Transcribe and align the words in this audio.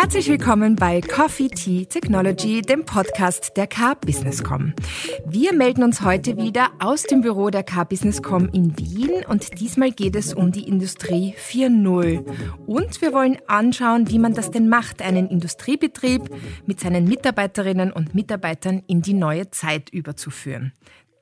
Herzlich 0.06 0.28
willkommen 0.28 0.76
bei 0.76 1.00
Coffee 1.00 1.48
Tea 1.48 1.84
Technology, 1.84 2.62
dem 2.62 2.84
Podcast 2.84 3.56
der 3.56 3.66
K-Businesscom. 3.66 4.72
Wir 5.26 5.52
melden 5.52 5.82
uns 5.82 6.00
heute 6.00 6.36
wieder 6.36 6.68
aus 6.78 7.02
dem 7.02 7.22
Büro 7.22 7.50
der 7.50 7.64
K-Businesscom 7.64 8.48
in 8.50 8.78
Wien 8.78 9.24
und 9.26 9.58
diesmal 9.58 9.90
geht 9.90 10.14
es 10.14 10.32
um 10.32 10.52
die 10.52 10.68
Industrie 10.68 11.34
4.0. 11.36 12.24
Und 12.66 13.02
wir 13.02 13.12
wollen 13.12 13.38
anschauen, 13.48 14.08
wie 14.08 14.20
man 14.20 14.32
das 14.32 14.52
denn 14.52 14.68
macht, 14.68 15.02
einen 15.02 15.26
Industriebetrieb 15.26 16.30
mit 16.66 16.78
seinen 16.78 17.06
Mitarbeiterinnen 17.08 17.90
und 17.90 18.14
Mitarbeitern 18.14 18.84
in 18.86 19.02
die 19.02 19.14
neue 19.14 19.50
Zeit 19.50 19.90
überzuführen. 19.90 20.72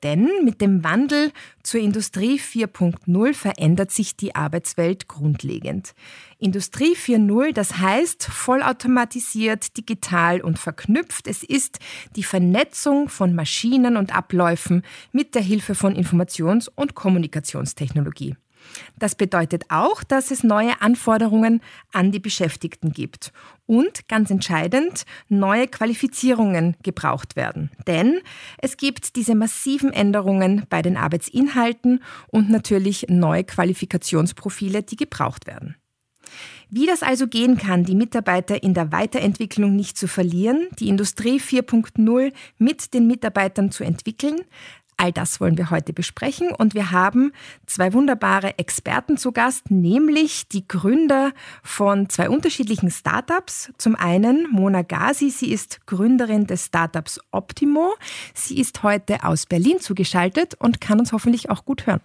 Denn 0.03 0.29
mit 0.43 0.61
dem 0.61 0.83
Wandel 0.83 1.31
zur 1.63 1.79
Industrie 1.79 2.39
4.0 2.39 3.33
verändert 3.33 3.91
sich 3.91 4.15
die 4.15 4.35
Arbeitswelt 4.35 5.07
grundlegend. 5.07 5.95
Industrie 6.37 6.95
4.0, 6.95 7.53
das 7.53 7.77
heißt 7.77 8.25
vollautomatisiert, 8.25 9.77
digital 9.77 10.41
und 10.41 10.59
verknüpft. 10.59 11.27
Es 11.27 11.43
ist 11.43 11.79
die 12.15 12.23
Vernetzung 12.23 13.09
von 13.09 13.33
Maschinen 13.33 13.97
und 13.97 14.15
Abläufen 14.15 14.83
mit 15.11 15.33
der 15.33 15.41
Hilfe 15.41 15.75
von 15.75 15.95
Informations- 15.95 16.69
und 16.75 16.93
Kommunikationstechnologie. 16.93 18.35
Das 18.97 19.15
bedeutet 19.15 19.65
auch, 19.69 20.03
dass 20.03 20.31
es 20.31 20.43
neue 20.43 20.81
Anforderungen 20.81 21.61
an 21.91 22.11
die 22.11 22.19
Beschäftigten 22.19 22.91
gibt 22.91 23.31
und 23.65 24.07
ganz 24.07 24.29
entscheidend 24.29 25.05
neue 25.27 25.67
Qualifizierungen 25.67 26.75
gebraucht 26.83 27.35
werden. 27.35 27.71
Denn 27.87 28.19
es 28.57 28.77
gibt 28.77 29.15
diese 29.15 29.35
massiven 29.35 29.91
Änderungen 29.91 30.65
bei 30.69 30.81
den 30.81 30.97
Arbeitsinhalten 30.97 32.03
und 32.27 32.49
natürlich 32.49 33.07
neue 33.09 33.43
Qualifikationsprofile, 33.43 34.83
die 34.83 34.97
gebraucht 34.97 35.47
werden. 35.47 35.75
Wie 36.69 36.87
das 36.87 37.03
also 37.03 37.27
gehen 37.27 37.57
kann, 37.57 37.83
die 37.83 37.95
Mitarbeiter 37.95 38.61
in 38.63 38.73
der 38.73 38.91
Weiterentwicklung 38.91 39.75
nicht 39.75 39.97
zu 39.97 40.07
verlieren, 40.07 40.67
die 40.79 40.89
Industrie 40.89 41.39
4.0 41.39 42.33
mit 42.57 42.93
den 42.93 43.07
Mitarbeitern 43.07 43.71
zu 43.71 43.83
entwickeln, 43.83 44.41
All 44.97 45.11
das 45.11 45.41
wollen 45.41 45.57
wir 45.57 45.71
heute 45.71 45.91
besprechen 45.91 46.51
und 46.51 46.73
wir 46.73 46.91
haben 46.91 47.33
zwei 47.65 47.91
wunderbare 47.93 48.57
Experten 48.57 49.17
zu 49.17 49.33
Gast, 49.33 49.69
nämlich 49.69 50.47
die 50.47 50.67
Gründer 50.67 51.33
von 51.63 52.09
zwei 52.09 52.29
unterschiedlichen 52.29 52.89
Startups. 52.89 53.73
Zum 53.77 53.95
einen 53.95 54.49
Mona 54.51 54.83
Gazi, 54.83 55.29
sie 55.29 55.51
ist 55.51 55.85
Gründerin 55.85 56.47
des 56.47 56.65
Startups 56.65 57.19
Optimo. 57.31 57.95
Sie 58.33 58.57
ist 58.57 58.83
heute 58.83 59.23
aus 59.23 59.45
Berlin 59.45 59.79
zugeschaltet 59.79 60.55
und 60.59 60.79
kann 60.79 60.99
uns 60.99 61.11
hoffentlich 61.11 61.49
auch 61.49 61.65
gut 61.65 61.87
hören. 61.87 62.01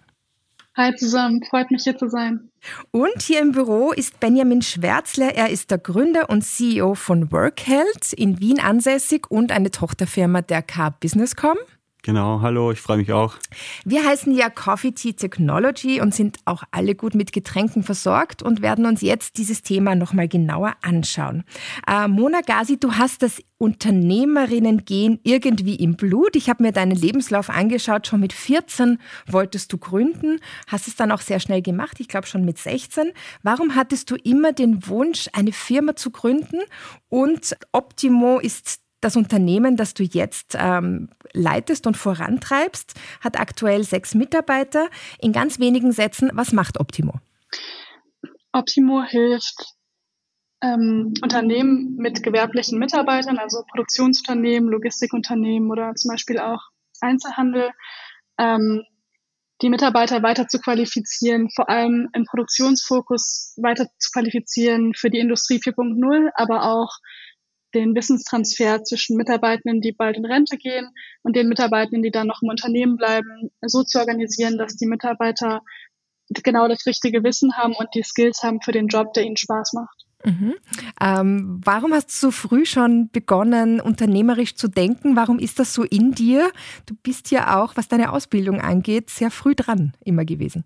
Hi 0.75 0.95
zusammen, 0.95 1.43
freut 1.43 1.69
mich 1.69 1.83
hier 1.83 1.97
zu 1.97 2.07
sein. 2.09 2.49
Und 2.91 3.21
hier 3.21 3.41
im 3.41 3.51
Büro 3.51 3.91
ist 3.91 4.19
Benjamin 4.21 4.61
Schwärzler. 4.61 5.35
Er 5.35 5.49
ist 5.49 5.69
der 5.69 5.77
Gründer 5.77 6.29
und 6.29 6.43
CEO 6.43 6.95
von 6.95 7.31
WorkHealth 7.31 8.13
in 8.13 8.39
Wien 8.39 8.59
ansässig 8.59 9.29
und 9.29 9.51
eine 9.51 9.71
Tochterfirma 9.71 10.41
der 10.41 10.61
K-Businesscom. 10.61 11.57
Genau, 12.03 12.41
hallo, 12.41 12.71
ich 12.71 12.81
freue 12.81 12.97
mich 12.97 13.13
auch. 13.13 13.35
Wir 13.85 14.03
heißen 14.03 14.35
ja 14.35 14.49
Coffee 14.49 14.91
Tea 14.91 15.13
Technology 15.13 16.01
und 16.01 16.15
sind 16.15 16.39
auch 16.45 16.63
alle 16.71 16.95
gut 16.95 17.13
mit 17.13 17.31
Getränken 17.31 17.83
versorgt 17.83 18.41
und 18.41 18.63
werden 18.63 18.87
uns 18.87 19.01
jetzt 19.01 19.37
dieses 19.37 19.61
Thema 19.61 19.93
nochmal 19.93 20.27
genauer 20.27 20.73
anschauen. 20.81 21.43
Äh, 21.87 22.07
Mona 22.07 22.41
Gazi, 22.41 22.79
du 22.79 22.93
hast 22.93 23.21
das 23.21 23.39
Unternehmerinnen-Gen 23.59 25.19
irgendwie 25.21 25.75
im 25.75 25.95
Blut. 25.95 26.35
Ich 26.35 26.49
habe 26.49 26.63
mir 26.63 26.71
deinen 26.71 26.95
Lebenslauf 26.95 27.51
angeschaut. 27.51 28.07
Schon 28.07 28.21
mit 28.21 28.33
14 28.33 28.97
wolltest 29.27 29.71
du 29.71 29.77
gründen, 29.77 30.39
hast 30.65 30.87
es 30.87 30.95
dann 30.95 31.11
auch 31.11 31.21
sehr 31.21 31.39
schnell 31.39 31.61
gemacht. 31.61 31.99
Ich 31.99 32.07
glaube 32.07 32.25
schon 32.25 32.45
mit 32.45 32.57
16. 32.57 33.11
Warum 33.43 33.75
hattest 33.75 34.09
du 34.09 34.15
immer 34.15 34.53
den 34.53 34.87
Wunsch, 34.87 35.29
eine 35.33 35.51
Firma 35.51 35.95
zu 35.95 36.09
gründen? 36.09 36.61
Und 37.09 37.55
Optimo 37.71 38.39
ist 38.39 38.81
das 39.01 39.15
Unternehmen, 39.15 39.75
das 39.75 39.93
du 39.93 40.03
jetzt 40.03 40.55
ähm, 40.57 41.09
leitest 41.33 41.87
und 41.87 41.97
vorantreibst, 41.97 42.93
hat 43.19 43.39
aktuell 43.39 43.83
sechs 43.83 44.15
Mitarbeiter. 44.15 44.89
In 45.19 45.33
ganz 45.33 45.59
wenigen 45.59 45.91
Sätzen, 45.91 46.31
was 46.33 46.53
macht 46.53 46.79
Optimo? 46.79 47.15
Optimo 48.53 49.03
hilft 49.03 49.75
ähm, 50.61 51.13
Unternehmen 51.21 51.95
mit 51.97 52.21
gewerblichen 52.23 52.77
Mitarbeitern, 52.77 53.37
also 53.37 53.63
Produktionsunternehmen, 53.69 54.69
Logistikunternehmen 54.69 55.71
oder 55.71 55.95
zum 55.95 56.09
Beispiel 56.09 56.39
auch 56.39 56.61
Einzelhandel, 57.01 57.71
ähm, 58.37 58.83
die 59.61 59.69
Mitarbeiter 59.69 60.23
weiter 60.23 60.47
zu 60.47 60.59
qualifizieren, 60.59 61.49
vor 61.55 61.69
allem 61.69 62.09
im 62.13 62.25
Produktionsfokus 62.25 63.55
weiter 63.61 63.87
zu 63.99 64.11
qualifizieren 64.11 64.93
für 64.95 65.09
die 65.09 65.19
Industrie 65.19 65.57
4.0, 65.57 66.29
aber 66.35 66.63
auch 66.63 66.97
den 67.73 67.95
Wissenstransfer 67.95 68.83
zwischen 68.83 69.17
Mitarbeitenden, 69.17 69.81
die 69.81 69.91
bald 69.91 70.17
in 70.17 70.25
Rente 70.25 70.57
gehen 70.57 70.89
und 71.23 71.35
den 71.35 71.47
Mitarbeitenden, 71.47 72.03
die 72.03 72.11
dann 72.11 72.27
noch 72.27 72.41
im 72.41 72.49
Unternehmen 72.49 72.97
bleiben, 72.97 73.51
so 73.61 73.83
zu 73.83 73.99
organisieren, 73.99 74.57
dass 74.57 74.75
die 74.75 74.87
Mitarbeiter 74.87 75.61
genau 76.29 76.67
das 76.67 76.85
richtige 76.85 77.23
Wissen 77.23 77.55
haben 77.57 77.73
und 77.75 77.89
die 77.93 78.03
Skills 78.03 78.43
haben 78.43 78.61
für 78.61 78.71
den 78.71 78.87
Job, 78.87 79.13
der 79.13 79.23
ihnen 79.23 79.37
Spaß 79.37 79.73
macht. 79.73 80.05
Mhm. 80.23 80.55
Ähm, 81.01 81.61
warum 81.63 81.93
hast 81.93 82.09
du 82.09 82.27
so 82.27 82.31
früh 82.31 82.65
schon 82.65 83.09
begonnen, 83.11 83.81
unternehmerisch 83.81 84.55
zu 84.55 84.67
denken? 84.67 85.15
Warum 85.15 85.39
ist 85.39 85.59
das 85.59 85.73
so 85.73 85.83
in 85.83 86.11
dir? 86.11 86.51
Du 86.85 86.95
bist 87.01 87.31
ja 87.31 87.59
auch, 87.59 87.75
was 87.75 87.87
deine 87.87 88.11
Ausbildung 88.11 88.61
angeht, 88.61 89.09
sehr 89.09 89.31
früh 89.31 89.55
dran 89.55 89.93
immer 90.03 90.25
gewesen. 90.25 90.63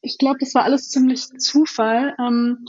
Ich 0.00 0.16
glaube, 0.16 0.38
das 0.40 0.54
war 0.54 0.64
alles 0.64 0.88
ziemlich 0.88 1.26
Zufall. 1.38 2.14
Ähm, 2.18 2.64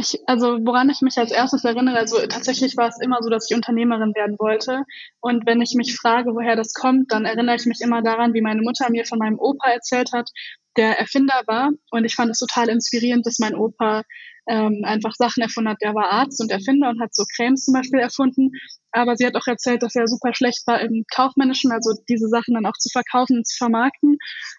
ich, 0.00 0.20
also 0.26 0.58
woran 0.64 0.90
ich 0.90 1.00
mich 1.00 1.18
als 1.18 1.32
erstes 1.32 1.64
erinnere, 1.64 1.98
also 1.98 2.18
tatsächlich 2.28 2.76
war 2.76 2.88
es 2.88 3.00
immer 3.00 3.18
so, 3.20 3.28
dass 3.28 3.50
ich 3.50 3.56
Unternehmerin 3.56 4.14
werden 4.14 4.36
wollte. 4.38 4.84
Und 5.20 5.44
wenn 5.44 5.60
ich 5.60 5.74
mich 5.74 5.96
frage, 5.96 6.34
woher 6.34 6.54
das 6.54 6.72
kommt, 6.72 7.10
dann 7.12 7.24
erinnere 7.24 7.56
ich 7.56 7.66
mich 7.66 7.80
immer 7.80 8.00
daran, 8.00 8.32
wie 8.32 8.40
meine 8.40 8.62
Mutter 8.62 8.88
mir 8.90 9.04
von 9.04 9.18
meinem 9.18 9.40
Opa 9.40 9.70
erzählt 9.70 10.12
hat, 10.12 10.30
der 10.76 11.00
Erfinder 11.00 11.42
war. 11.46 11.70
Und 11.90 12.04
ich 12.04 12.14
fand 12.14 12.30
es 12.30 12.38
total 12.38 12.68
inspirierend, 12.68 13.26
dass 13.26 13.40
mein 13.40 13.56
Opa 13.56 14.04
ähm, 14.48 14.82
einfach 14.84 15.14
Sachen 15.14 15.42
erfunden 15.42 15.70
hat. 15.70 15.78
Der 15.82 15.94
war 15.94 16.10
Arzt 16.10 16.40
und 16.40 16.50
Erfinder 16.50 16.88
und 16.88 17.00
hat 17.00 17.14
so 17.14 17.24
Cremes 17.36 17.64
zum 17.64 17.74
Beispiel 17.74 18.00
erfunden. 18.00 18.50
Aber 18.92 19.16
sie 19.16 19.26
hat 19.26 19.36
auch 19.36 19.46
erzählt, 19.46 19.82
dass 19.82 19.94
er 19.94 20.08
super 20.08 20.32
schlecht 20.34 20.66
war 20.66 20.80
im 20.80 21.04
Kaufmännischen, 21.14 21.70
also 21.72 21.92
diese 22.08 22.28
Sachen 22.28 22.54
dann 22.54 22.64
auch 22.64 22.76
zu 22.78 22.88
verkaufen 22.88 23.38
und 23.38 23.46
zu 23.46 23.56
vermarkten. 23.58 24.16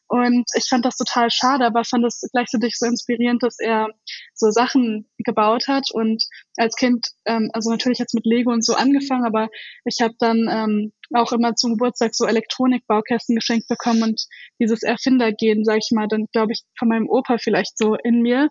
Und 0.08 0.46
ich 0.56 0.68
fand 0.70 0.86
das 0.86 0.98
total 0.98 1.32
schade, 1.32 1.66
aber 1.66 1.84
fand 1.84 2.06
es 2.06 2.22
gleichzeitig 2.32 2.78
so 2.78 2.86
inspirierend, 2.86 3.42
dass 3.42 3.58
er 3.60 3.88
so 4.36 4.52
Sachen 4.52 5.10
gebaut 5.18 5.68
hat. 5.68 5.90
Und 5.92 6.24
als 6.58 6.76
Kind, 6.76 7.08
ähm, 7.26 7.50
also 7.54 7.72
natürlich 7.72 7.98
jetzt 7.98 8.14
mit 8.14 8.26
Lego 8.26 8.52
und 8.52 8.64
so 8.64 8.76
angefangen, 8.76 9.26
aber 9.26 9.50
ich 9.86 10.02
habe 10.02 10.14
dann 10.20 10.48
ähm, 10.50 10.94
auch 11.14 11.32
immer 11.32 11.56
zum 11.56 11.72
Geburtstag 11.72 12.14
so 12.14 12.26
Elektronikbaukästen 12.26 13.36
geschenkt 13.36 13.68
bekommen 13.68 14.04
und 14.04 14.22
dieses 14.60 14.84
Erfindergehen, 14.84 15.66
sag 15.66 15.78
ich 15.78 15.90
mal, 15.92 16.08
dann 16.08 16.28
glaube 16.32 16.52
ich 16.52 16.62
von 16.78 16.88
meinem 16.88 17.10
Opa 17.10 17.38
vielleicht 17.40 17.78
so 17.78 17.96
in 17.96 18.22
mir. 18.22 18.50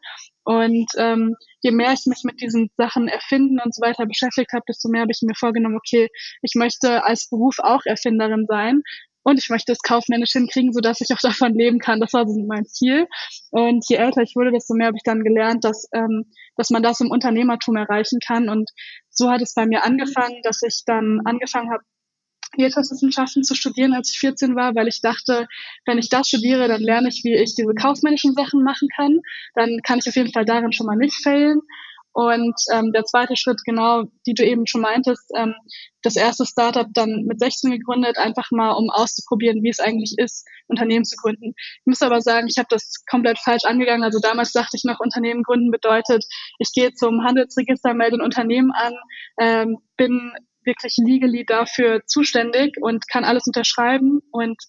Und 0.48 0.86
ähm, 0.96 1.36
je 1.60 1.72
mehr 1.72 1.92
ich 1.92 2.06
mich 2.06 2.22
mit 2.24 2.40
diesen 2.40 2.70
Sachen 2.78 3.06
erfinden 3.06 3.60
und 3.62 3.74
so 3.74 3.82
weiter 3.82 4.06
beschäftigt 4.06 4.50
habe, 4.54 4.64
desto 4.66 4.88
mehr 4.88 5.02
habe 5.02 5.12
ich 5.12 5.20
mir 5.20 5.34
vorgenommen, 5.34 5.76
okay, 5.76 6.08
ich 6.40 6.54
möchte 6.54 7.04
als 7.04 7.28
Beruf 7.28 7.56
auch 7.58 7.82
Erfinderin 7.84 8.46
sein 8.48 8.80
und 9.24 9.38
ich 9.38 9.50
möchte 9.50 9.72
es 9.72 9.82
kaufmännisch 9.82 10.32
hinkriegen, 10.32 10.72
so 10.72 10.80
dass 10.80 11.02
ich 11.02 11.08
auch 11.14 11.20
davon 11.22 11.52
leben 11.52 11.80
kann. 11.80 12.00
Das 12.00 12.14
war 12.14 12.26
so 12.26 12.34
mein 12.46 12.64
Ziel. 12.64 13.06
Und 13.50 13.84
je 13.90 13.96
älter 13.96 14.22
ich 14.22 14.36
wurde, 14.36 14.50
desto 14.50 14.72
mehr 14.72 14.86
habe 14.86 14.96
ich 14.96 15.02
dann 15.04 15.22
gelernt, 15.22 15.64
dass, 15.64 15.86
ähm, 15.92 16.24
dass 16.56 16.70
man 16.70 16.82
das 16.82 17.00
im 17.00 17.10
Unternehmertum 17.10 17.76
erreichen 17.76 18.18
kann. 18.26 18.48
Und 18.48 18.70
so 19.10 19.30
hat 19.30 19.42
es 19.42 19.52
bei 19.52 19.66
mir 19.66 19.84
angefangen, 19.84 20.40
dass 20.44 20.62
ich 20.62 20.80
dann 20.86 21.20
angefangen 21.26 21.70
habe, 21.70 21.84
Wirtschaftswissenschaften 22.56 23.44
zu 23.44 23.54
studieren, 23.54 23.92
als 23.92 24.10
ich 24.10 24.18
14 24.18 24.56
war, 24.56 24.74
weil 24.74 24.88
ich 24.88 25.00
dachte, 25.00 25.46
wenn 25.86 25.98
ich 25.98 26.08
das 26.08 26.28
studiere, 26.28 26.68
dann 26.68 26.80
lerne 26.80 27.08
ich, 27.08 27.22
wie 27.24 27.34
ich 27.34 27.54
diese 27.54 27.74
kaufmännischen 27.74 28.34
Sachen 28.34 28.62
machen 28.62 28.88
kann. 28.94 29.20
Dann 29.54 29.80
kann 29.82 29.98
ich 29.98 30.08
auf 30.08 30.16
jeden 30.16 30.32
Fall 30.32 30.44
darin 30.44 30.72
schon 30.72 30.86
mal 30.86 30.96
nicht 30.96 31.14
failen. 31.22 31.60
Und 32.12 32.54
ähm, 32.72 32.90
der 32.92 33.04
zweite 33.04 33.36
Schritt, 33.36 33.60
genau, 33.64 34.02
die 34.26 34.34
du 34.34 34.44
eben 34.44 34.66
schon 34.66 34.80
meintest, 34.80 35.30
ähm, 35.36 35.54
das 36.02 36.16
erste 36.16 36.46
Startup 36.46 36.88
dann 36.92 37.26
mit 37.28 37.38
16 37.38 37.70
gegründet, 37.70 38.18
einfach 38.18 38.50
mal, 38.50 38.72
um 38.72 38.90
auszuprobieren, 38.90 39.62
wie 39.62 39.68
es 39.68 39.78
eigentlich 39.78 40.14
ist, 40.16 40.44
Unternehmen 40.66 41.04
zu 41.04 41.16
gründen. 41.16 41.54
Ich 41.56 41.86
muss 41.86 42.02
aber 42.02 42.20
sagen, 42.20 42.48
ich 42.48 42.58
habe 42.58 42.66
das 42.70 43.04
komplett 43.08 43.38
falsch 43.38 43.64
angegangen. 43.64 44.02
Also 44.02 44.18
damals 44.18 44.50
dachte 44.50 44.76
ich 44.76 44.82
noch, 44.82 44.98
Unternehmen 44.98 45.44
gründen 45.44 45.70
bedeutet, 45.70 46.24
ich 46.58 46.72
gehe 46.72 46.92
zum 46.92 47.22
Handelsregister, 47.22 47.94
melde 47.94 48.16
ein 48.16 48.22
Unternehmen 48.22 48.72
an, 48.72 48.94
ähm, 49.38 49.78
bin 49.96 50.32
wirklich 50.68 50.94
legally 50.98 51.44
dafür 51.44 52.02
zuständig 52.06 52.76
und 52.80 53.08
kann 53.08 53.24
alles 53.24 53.46
unterschreiben 53.46 54.20
und 54.30 54.62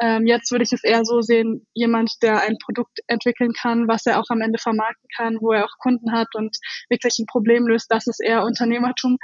Ähm, 0.00 0.26
jetzt 0.26 0.50
würde 0.50 0.64
ich 0.64 0.72
es 0.72 0.82
eher 0.82 1.04
so 1.04 1.20
sehen, 1.20 1.66
jemand, 1.72 2.10
der 2.22 2.42
ein 2.42 2.56
Produkt 2.58 2.98
entwickeln 3.06 3.52
kann, 3.52 3.86
was 3.86 4.06
er 4.06 4.18
auch 4.18 4.28
am 4.28 4.40
Ende 4.40 4.58
vermarkten 4.58 5.08
kann, 5.16 5.38
wo 5.40 5.52
er 5.52 5.64
auch 5.64 5.78
Kunden 5.78 6.10
hat 6.12 6.26
und 6.34 6.56
wirklich 6.88 7.16
ein 7.20 7.26
Problem 7.26 7.66
löst, 7.68 7.86
das 7.90 8.08
ist 8.08 8.20
eher 8.20 8.42
Unternehmertum. 8.42 9.18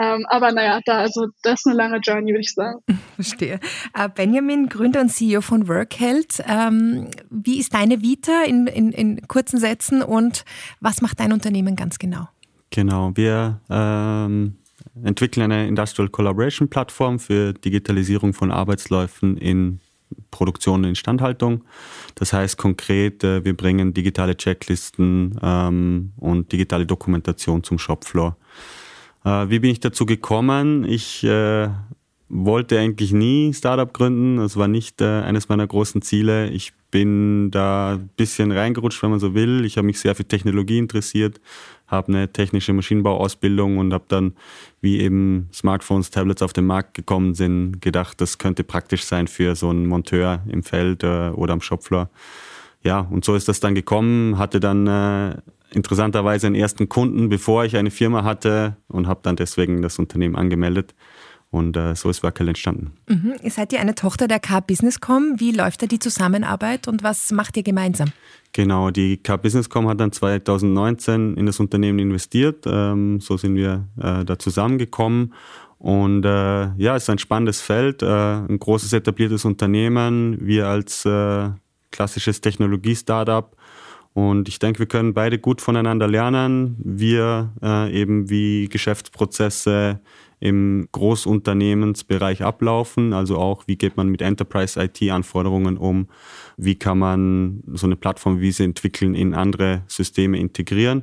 Ähm, 0.00 0.26
aber 0.28 0.50
naja, 0.50 0.80
da, 0.84 0.98
also 0.98 1.28
das 1.42 1.60
ist 1.60 1.66
eine 1.66 1.76
lange 1.76 1.98
Journey, 1.98 2.32
würde 2.32 2.40
ich 2.40 2.54
sagen. 2.54 2.80
Verstehe. 3.14 3.60
Äh, 3.94 4.08
Benjamin, 4.08 4.68
Gründer 4.68 5.00
und 5.00 5.10
CEO 5.10 5.42
von 5.42 5.68
Workheld. 5.68 6.42
Ähm, 6.46 7.08
wie 7.30 7.60
ist 7.60 7.72
deine 7.72 8.02
Vita 8.02 8.42
in, 8.42 8.66
in, 8.66 8.90
in 8.90 9.28
kurzen 9.28 9.60
Sätzen 9.60 10.02
und 10.02 10.44
was 10.80 11.02
macht 11.02 11.20
dein 11.20 11.32
Unternehmen 11.32 11.76
ganz 11.76 12.00
genau? 12.00 12.28
Genau, 12.70 13.12
wir 13.14 13.60
ähm, 13.70 14.58
entwickeln 15.02 15.50
eine 15.50 15.66
Industrial 15.68 16.08
Collaboration 16.08 16.68
Plattform 16.68 17.18
für 17.18 17.52
Digitalisierung 17.52 18.32
von 18.32 18.50
Arbeitsläufen 18.50 19.36
in 19.36 19.80
Produktion 20.30 20.82
und 20.82 20.90
Instandhaltung. 20.90 21.64
Das 22.14 22.32
heißt 22.32 22.56
konkret, 22.56 23.24
äh, 23.24 23.44
wir 23.44 23.56
bringen 23.56 23.92
digitale 23.92 24.36
Checklisten 24.36 25.38
ähm, 25.42 26.12
und 26.16 26.52
digitale 26.52 26.86
Dokumentation 26.86 27.62
zum 27.62 27.78
Shopfloor. 27.78 28.36
Äh, 29.24 29.50
wie 29.50 29.58
bin 29.58 29.70
ich 29.70 29.80
dazu 29.80 30.06
gekommen? 30.06 30.84
Ich 30.84 31.24
äh, 31.24 31.68
wollte 32.28 32.78
eigentlich 32.78 33.12
nie 33.12 33.52
Startup 33.52 33.92
gründen. 33.92 34.38
Das 34.38 34.56
war 34.56 34.68
nicht 34.68 35.00
äh, 35.00 35.22
eines 35.22 35.48
meiner 35.48 35.66
großen 35.66 36.02
Ziele. 36.02 36.50
Ich 36.50 36.72
bin 36.90 37.50
da 37.50 37.94
ein 37.94 38.08
bisschen 38.16 38.52
reingerutscht, 38.52 39.02
wenn 39.02 39.10
man 39.10 39.20
so 39.20 39.34
will. 39.34 39.64
Ich 39.64 39.76
habe 39.76 39.86
mich 39.86 40.00
sehr 40.00 40.14
für 40.14 40.24
Technologie 40.24 40.78
interessiert, 40.78 41.40
habe 41.86 42.08
eine 42.08 42.32
technische 42.32 42.72
Maschinenbauausbildung 42.72 43.78
und 43.78 43.92
habe 43.92 44.04
dann, 44.08 44.34
wie 44.80 45.00
eben 45.00 45.48
Smartphones, 45.52 46.10
Tablets 46.10 46.42
auf 46.42 46.52
den 46.52 46.66
Markt 46.66 46.94
gekommen 46.94 47.34
sind, 47.34 47.80
gedacht, 47.80 48.20
das 48.20 48.38
könnte 48.38 48.64
praktisch 48.64 49.04
sein 49.04 49.28
für 49.28 49.54
so 49.54 49.70
einen 49.70 49.86
Monteur 49.86 50.42
im 50.48 50.62
Feld 50.62 51.02
äh, 51.02 51.30
oder 51.30 51.52
am 51.52 51.60
Shopfloor. 51.60 52.10
Ja, 52.82 53.00
und 53.00 53.24
so 53.24 53.34
ist 53.34 53.48
das 53.48 53.60
dann 53.60 53.74
gekommen, 53.74 54.38
hatte 54.38 54.60
dann 54.60 54.86
äh, 54.86 55.36
interessanterweise 55.72 56.46
einen 56.46 56.56
ersten 56.56 56.88
Kunden, 56.88 57.28
bevor 57.28 57.64
ich 57.64 57.76
eine 57.76 57.90
Firma 57.90 58.24
hatte 58.24 58.76
und 58.88 59.06
habe 59.06 59.20
dann 59.22 59.36
deswegen 59.36 59.82
das 59.82 59.98
Unternehmen 59.98 60.36
angemeldet. 60.36 60.94
Und 61.50 61.76
äh, 61.76 61.94
so 61.94 62.10
ist 62.10 62.22
Wackel 62.22 62.48
entstanden. 62.48 62.92
Mhm. 63.08 63.34
Ihr 63.40 63.50
seid 63.50 63.72
ja 63.72 63.80
eine 63.80 63.94
Tochter 63.94 64.26
der 64.26 64.40
K-Businesscom. 64.40 65.34
Wie 65.38 65.52
läuft 65.52 65.80
da 65.80 65.86
die 65.86 66.00
Zusammenarbeit 66.00 66.88
und 66.88 67.02
was 67.02 67.30
macht 67.30 67.56
ihr 67.56 67.62
gemeinsam? 67.62 68.12
Genau, 68.56 68.90
die 68.90 69.18
K-Businesscom 69.18 69.86
hat 69.86 70.00
dann 70.00 70.12
2019 70.12 71.36
in 71.36 71.44
das 71.44 71.60
Unternehmen 71.60 71.98
investiert. 71.98 72.64
Ähm, 72.66 73.20
so 73.20 73.36
sind 73.36 73.54
wir 73.54 73.86
äh, 74.00 74.24
da 74.24 74.38
zusammengekommen. 74.38 75.34
Und 75.78 76.24
äh, 76.24 76.74
ja, 76.78 76.96
es 76.96 77.02
ist 77.02 77.10
ein 77.10 77.18
spannendes 77.18 77.60
Feld, 77.60 78.02
äh, 78.02 78.06
ein 78.06 78.58
großes 78.58 78.94
etabliertes 78.94 79.44
Unternehmen. 79.44 80.38
Wir 80.40 80.68
als 80.68 81.04
äh, 81.04 81.50
klassisches 81.90 82.40
Technologie-Startup 82.40 83.54
und 84.14 84.48
ich 84.48 84.58
denke, 84.58 84.78
wir 84.78 84.86
können 84.86 85.12
beide 85.12 85.38
gut 85.38 85.60
voneinander 85.60 86.08
lernen. 86.08 86.78
Wir 86.82 87.52
äh, 87.62 87.92
eben 87.92 88.30
wie 88.30 88.70
Geschäftsprozesse 88.70 90.00
im 90.46 90.86
Großunternehmensbereich 90.92 92.44
ablaufen, 92.44 93.12
also 93.12 93.36
auch 93.36 93.64
wie 93.66 93.74
geht 93.74 93.96
man 93.96 94.08
mit 94.08 94.22
Enterprise 94.22 94.80
IT-Anforderungen 94.80 95.76
um, 95.76 96.06
wie 96.56 96.76
kann 96.76 97.00
man 97.00 97.64
so 97.72 97.86
eine 97.86 97.96
Plattform, 97.96 98.40
wie 98.40 98.52
sie 98.52 98.62
entwickeln, 98.62 99.16
in 99.16 99.34
andere 99.34 99.82
Systeme 99.88 100.38
integrieren. 100.38 101.02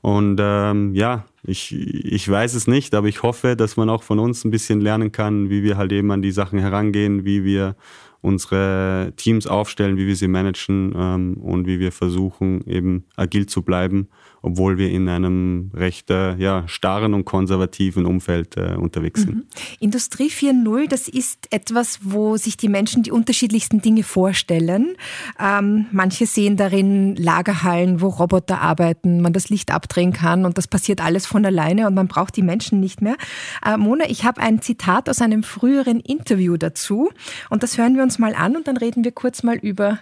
Und 0.00 0.40
ähm, 0.40 0.94
ja, 0.94 1.26
ich, 1.42 1.74
ich 1.74 2.26
weiß 2.26 2.54
es 2.54 2.66
nicht, 2.66 2.94
aber 2.94 3.08
ich 3.08 3.22
hoffe, 3.22 3.54
dass 3.54 3.76
man 3.76 3.90
auch 3.90 4.02
von 4.02 4.18
uns 4.18 4.46
ein 4.46 4.50
bisschen 4.50 4.80
lernen 4.80 5.12
kann, 5.12 5.50
wie 5.50 5.62
wir 5.62 5.76
halt 5.76 5.92
eben 5.92 6.10
an 6.10 6.22
die 6.22 6.32
Sachen 6.32 6.58
herangehen, 6.58 7.26
wie 7.26 7.44
wir 7.44 7.76
unsere 8.22 9.12
Teams 9.16 9.46
aufstellen, 9.46 9.98
wie 9.98 10.06
wir 10.06 10.16
sie 10.16 10.28
managen 10.28 10.94
ähm, 10.96 11.34
und 11.34 11.66
wie 11.66 11.80
wir 11.80 11.92
versuchen, 11.92 12.66
eben 12.66 13.04
agil 13.16 13.44
zu 13.44 13.60
bleiben 13.60 14.08
obwohl 14.42 14.78
wir 14.78 14.90
in 14.90 15.08
einem 15.08 15.70
recht 15.74 16.10
äh, 16.10 16.34
ja, 16.36 16.66
starren 16.66 17.14
und 17.14 17.24
konservativen 17.24 18.06
Umfeld 18.06 18.56
äh, 18.56 18.74
unterwegs 18.74 19.22
sind. 19.22 19.34
Mhm. 19.34 19.44
Industrie 19.80 20.28
4.0, 20.28 20.88
das 20.88 21.08
ist 21.08 21.48
etwas, 21.50 22.00
wo 22.02 22.36
sich 22.36 22.56
die 22.56 22.68
Menschen 22.68 23.02
die 23.02 23.10
unterschiedlichsten 23.10 23.82
Dinge 23.82 24.02
vorstellen. 24.02 24.96
Ähm, 25.38 25.86
manche 25.92 26.26
sehen 26.26 26.56
darin 26.56 27.16
Lagerhallen, 27.16 28.00
wo 28.00 28.08
Roboter 28.08 28.60
arbeiten, 28.60 29.20
man 29.20 29.32
das 29.32 29.48
Licht 29.48 29.72
abdrehen 29.72 30.12
kann 30.12 30.44
und 30.44 30.58
das 30.58 30.68
passiert 30.68 31.04
alles 31.04 31.26
von 31.26 31.44
alleine 31.44 31.86
und 31.86 31.94
man 31.94 32.08
braucht 32.08 32.36
die 32.36 32.42
Menschen 32.42 32.80
nicht 32.80 33.02
mehr. 33.02 33.16
Äh, 33.64 33.76
Mona, 33.76 34.08
ich 34.08 34.24
habe 34.24 34.40
ein 34.40 34.62
Zitat 34.62 35.08
aus 35.08 35.20
einem 35.20 35.42
früheren 35.42 36.00
Interview 36.00 36.56
dazu 36.56 37.10
und 37.50 37.62
das 37.62 37.76
hören 37.76 37.96
wir 37.96 38.02
uns 38.02 38.18
mal 38.18 38.34
an 38.34 38.56
und 38.56 38.68
dann 38.68 38.76
reden 38.76 39.04
wir 39.04 39.12
kurz 39.12 39.42
mal 39.42 39.56
über 39.56 39.98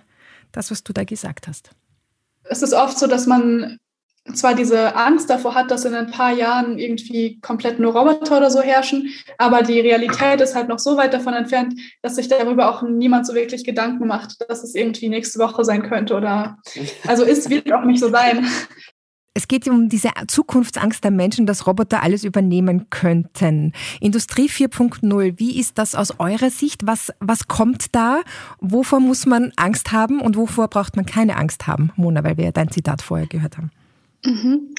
das, 0.52 0.70
was 0.70 0.84
du 0.84 0.93
da 0.93 1.05
gesagt 1.05 1.49
hast. 1.49 1.70
Es 2.44 2.62
ist 2.62 2.73
oft 2.73 2.99
so, 2.99 3.06
dass 3.06 3.26
man 3.26 3.79
zwar 4.35 4.55
diese 4.55 4.95
Angst 4.97 5.31
davor 5.31 5.55
hat, 5.55 5.71
dass 5.71 5.85
in 5.85 5.95
ein 5.95 6.11
paar 6.11 6.33
Jahren 6.33 6.79
irgendwie 6.79 7.41
komplett 7.41 7.79
nur 7.79 7.97
Roboter 7.97 8.39
oder 8.39 8.51
so 8.51 8.61
herrschen, 8.61 9.11
aber 9.39 9.63
die 9.63 9.81
Realität 9.81 10.41
ist 10.41 10.55
halt 10.55 10.69
noch 10.69 10.79
so 10.79 10.97
weit 10.97 11.15
davon 11.15 11.35
entfernt, 11.35 11.75
dass 12.03 12.17
sich 12.17 12.29
darüber 12.29 12.71
auch 12.71 12.83
niemand 12.83 13.27
so 13.27 13.35
wirklich 13.35 13.65
Gedanken 13.65 14.07
macht, 14.07 14.37
dass 14.49 14.65
es 14.65 14.75
irgendwie 14.75 15.09
nächste 15.09 15.39
Woche 15.39 15.65
sein 15.65 15.83
könnte 15.83 16.15
oder 16.15 16.59
also 17.07 17.25
ist, 17.25 17.51
wird 17.51 17.73
auch 17.73 17.85
nicht 17.85 18.01
so 18.01 18.11
sein. 18.11 18.47
Es 19.39 19.47
geht 19.47 19.69
um 19.69 19.89
diese 19.89 20.11
Zukunftsangst 20.27 21.05
der 21.05 21.13
Menschen, 21.13 21.47
dass 21.47 21.69
Roboter 21.69 22.03
alles 22.03 22.25
übernehmen 22.25 22.91
könnten. 22.91 23.73
Industrie 24.01 24.49
4.0, 24.49 25.39
wie 25.39 25.61
ist 25.61 25.79
das 25.79 25.95
aus 25.95 26.19
eurer 26.19 26.51
Sicht? 26.51 26.89
Was, 26.89 27.13
was 27.21 27.47
kommt 27.47 27.95
da? 27.95 28.23
Wovor 28.61 28.99
muss 28.99 29.27
man 29.27 29.53
Angst 29.55 29.93
haben 29.93 30.21
und 30.21 30.37
wovor 30.37 30.67
braucht 30.67 30.97
man 30.97 31.07
keine 31.07 31.37
Angst 31.37 31.69
haben? 31.69 31.93
Mona, 31.95 32.25
weil 32.25 32.37
wir 32.37 32.47
ja 32.47 32.51
dein 32.51 32.73
Zitat 32.73 33.01
vorher 33.01 33.29
gehört 33.29 33.59
haben. 33.59 33.71
Mhm. 34.25 34.75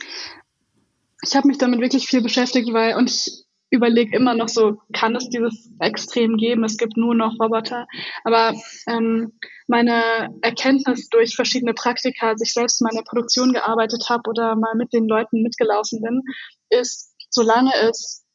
Ich 1.24 1.36
habe 1.36 1.48
mich 1.48 1.58
damit 1.58 1.82
wirklich 1.82 2.08
viel 2.08 2.22
beschäftigt, 2.22 2.72
weil 2.74 2.96
und 2.96 3.10
ich 3.10 3.46
überlege 3.72 4.16
immer 4.16 4.34
noch 4.34 4.48
so, 4.48 4.78
kann 4.94 5.16
es 5.16 5.30
dieses 5.30 5.70
Extrem 5.80 6.38
geben? 6.38 6.64
Es 6.64 6.78
gibt 6.78 6.98
nur 6.98 7.14
noch 7.14 7.40
Roboter. 7.40 7.88
Aber 8.24 8.54
ähm, 8.88 9.34
meine 9.68 10.34
Erkenntnis 10.42 11.10
durch 11.10 11.36
verschiedene 11.36 11.74
Praktika, 11.74 12.30
als 12.30 12.42
ich 12.42 12.54
selbst 12.54 12.82
mal 12.82 12.90
in 12.90 12.98
der 12.98 13.04
Produktion 13.04 13.54
gearbeitet 13.54 14.06
habe 14.10 14.28
oder 14.28 14.56
mal 14.56 14.76
mit 14.76 14.92
den 14.94 15.08
Leuten 15.08 15.44
mitgelaufen 15.44 16.02
bin, 16.02 16.24
ist, 16.70 17.14
solange 17.30 17.72
es 17.90 18.26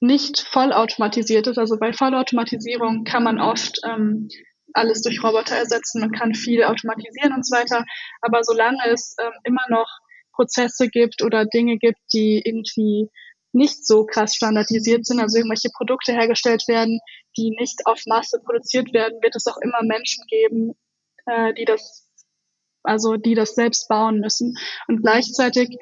nicht 0.00 0.40
vollautomatisiert 0.40 1.46
ist, 1.46 1.58
also 1.58 1.78
bei 1.78 1.92
Vollautomatisierung 1.92 3.04
kann 3.04 3.22
man 3.22 3.38
oft 3.38 3.80
ähm, 3.86 4.28
alles 4.72 5.02
durch 5.02 5.22
Roboter 5.22 5.56
ersetzen, 5.56 6.00
man 6.00 6.12
kann 6.12 6.34
viel 6.34 6.64
automatisieren 6.64 7.34
und 7.34 7.46
so 7.46 7.54
weiter, 7.54 7.84
aber 8.22 8.42
solange 8.42 8.78
es 8.90 9.14
ähm, 9.20 9.32
immer 9.44 9.64
noch 9.68 9.88
Prozesse 10.40 10.88
gibt 10.88 11.22
oder 11.22 11.44
Dinge 11.44 11.76
gibt, 11.76 11.98
die 12.14 12.40
irgendwie 12.42 13.10
nicht 13.52 13.86
so 13.86 14.06
krass 14.06 14.34
standardisiert 14.34 15.04
sind, 15.04 15.20
also 15.20 15.36
irgendwelche 15.36 15.68
Produkte 15.76 16.12
hergestellt 16.12 16.66
werden, 16.66 16.98
die 17.36 17.54
nicht 17.58 17.80
auf 17.84 18.00
Masse 18.06 18.40
produziert 18.42 18.94
werden, 18.94 19.20
wird 19.22 19.36
es 19.36 19.46
auch 19.46 19.58
immer 19.58 19.82
Menschen 19.82 20.24
geben, 20.28 20.72
äh, 21.26 21.52
die 21.54 21.66
das, 21.66 22.08
also 22.82 23.16
die 23.16 23.34
das 23.34 23.54
selbst 23.54 23.88
bauen 23.88 24.20
müssen. 24.20 24.56
Und 24.88 25.02
gleichzeitig 25.02 25.76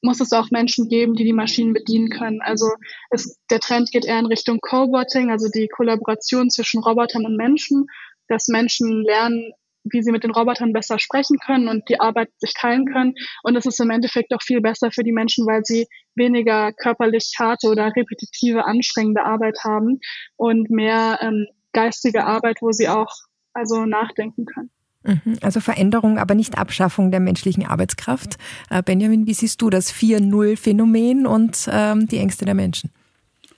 muss 0.00 0.20
es 0.20 0.32
auch 0.32 0.50
Menschen 0.50 0.88
geben, 0.88 1.14
die 1.14 1.24
die 1.24 1.32
Maschinen 1.32 1.72
bedienen 1.72 2.08
können. 2.08 2.40
Also 2.40 2.66
es, 3.10 3.38
der 3.50 3.60
Trend 3.60 3.92
geht 3.92 4.04
eher 4.04 4.18
in 4.18 4.26
Richtung 4.26 4.58
Coboting, 4.60 5.30
also 5.30 5.48
die 5.48 5.68
Kollaboration 5.68 6.50
zwischen 6.50 6.82
Robotern 6.82 7.26
und 7.26 7.36
Menschen, 7.36 7.86
dass 8.26 8.48
Menschen 8.48 9.02
lernen, 9.04 9.52
wie 9.84 10.02
sie 10.02 10.12
mit 10.12 10.24
den 10.24 10.30
Robotern 10.30 10.72
besser 10.72 10.98
sprechen 10.98 11.38
können 11.44 11.68
und 11.68 11.88
die 11.88 12.00
Arbeit 12.00 12.28
sich 12.38 12.54
teilen 12.54 12.86
können. 12.86 13.14
Und 13.42 13.56
es 13.56 13.66
ist 13.66 13.80
im 13.80 13.90
Endeffekt 13.90 14.32
auch 14.34 14.42
viel 14.42 14.60
besser 14.60 14.90
für 14.90 15.02
die 15.02 15.12
Menschen, 15.12 15.46
weil 15.46 15.62
sie 15.64 15.86
weniger 16.14 16.72
körperlich 16.72 17.32
harte 17.38 17.68
oder 17.68 17.86
repetitive, 17.96 18.64
anstrengende 18.64 19.24
Arbeit 19.24 19.58
haben 19.64 20.00
und 20.36 20.70
mehr 20.70 21.18
ähm, 21.22 21.46
geistige 21.72 22.24
Arbeit, 22.24 22.58
wo 22.60 22.72
sie 22.72 22.88
auch 22.88 23.10
also 23.52 23.84
nachdenken 23.84 24.44
können. 24.46 24.70
Mhm. 25.04 25.38
Also 25.40 25.60
Veränderung, 25.60 26.18
aber 26.18 26.34
nicht 26.34 26.58
Abschaffung 26.58 27.10
der 27.10 27.20
menschlichen 27.20 27.66
Arbeitskraft. 27.66 28.38
Äh, 28.70 28.82
Benjamin, 28.82 29.26
wie 29.26 29.34
siehst 29.34 29.60
du 29.60 29.70
das 29.70 29.92
4-0-Phänomen 29.92 31.26
und 31.26 31.68
ähm, 31.70 32.06
die 32.06 32.18
Ängste 32.18 32.44
der 32.44 32.54
Menschen? 32.54 32.90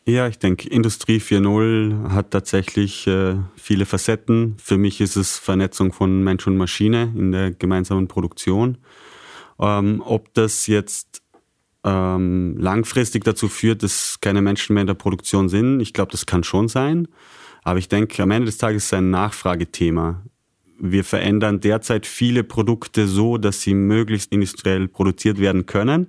Ja, 0.07 0.29
ich 0.29 0.39
denke, 0.39 0.69
Industrie 0.69 1.17
4.0 1.17 2.11
hat 2.11 2.31
tatsächlich 2.31 3.07
äh, 3.07 3.37
viele 3.57 3.87
Facetten. 3.87 4.57
Für 4.63 4.77
mich 4.77 5.01
ist 5.01 5.17
es 5.17 5.39
Vernetzung 5.39 5.93
von 5.93 6.23
Mensch 6.23 6.47
und 6.47 6.59
Maschine 6.59 7.11
in 7.17 7.33
der 7.33 7.53
gemeinsamen 7.53 8.07
Produktion. 8.07 8.77
Ähm, 9.59 10.03
ob 10.05 10.35
das 10.35 10.67
jetzt 10.67 11.23
ähm, 11.85 12.57
langfristig 12.59 13.25
dazu 13.25 13.49
führt, 13.49 13.83
dass 13.83 14.19
keine 14.21 14.43
Menschen 14.43 14.75
mehr 14.75 14.83
in 14.83 14.89
der 14.89 14.95
Produktion 14.95 15.49
sind, 15.49 15.81
ich 15.81 15.95
glaube, 15.95 16.13
das 16.13 16.27
kann 16.27 16.45
schon 16.45 16.69
sein. 16.69 17.09
Aber 17.63 17.79
ich 17.79 17.89
denke, 17.89 18.23
am 18.23 18.31
Ende 18.31 18.47
des 18.47 18.59
Tages 18.59 18.85
ist 18.85 18.93
es 18.93 18.99
ein 18.99 19.09
Nachfragethema. 19.09 20.23
Wir 20.79 21.05
verändern 21.05 21.61
derzeit 21.61 22.07
viele 22.07 22.45
Produkte 22.45 23.07
so, 23.07 23.39
dass 23.39 23.61
sie 23.61 23.75
möglichst 23.75 24.33
industriell 24.33 24.89
produziert 24.89 25.39
werden 25.39 25.67
können. 25.67 26.09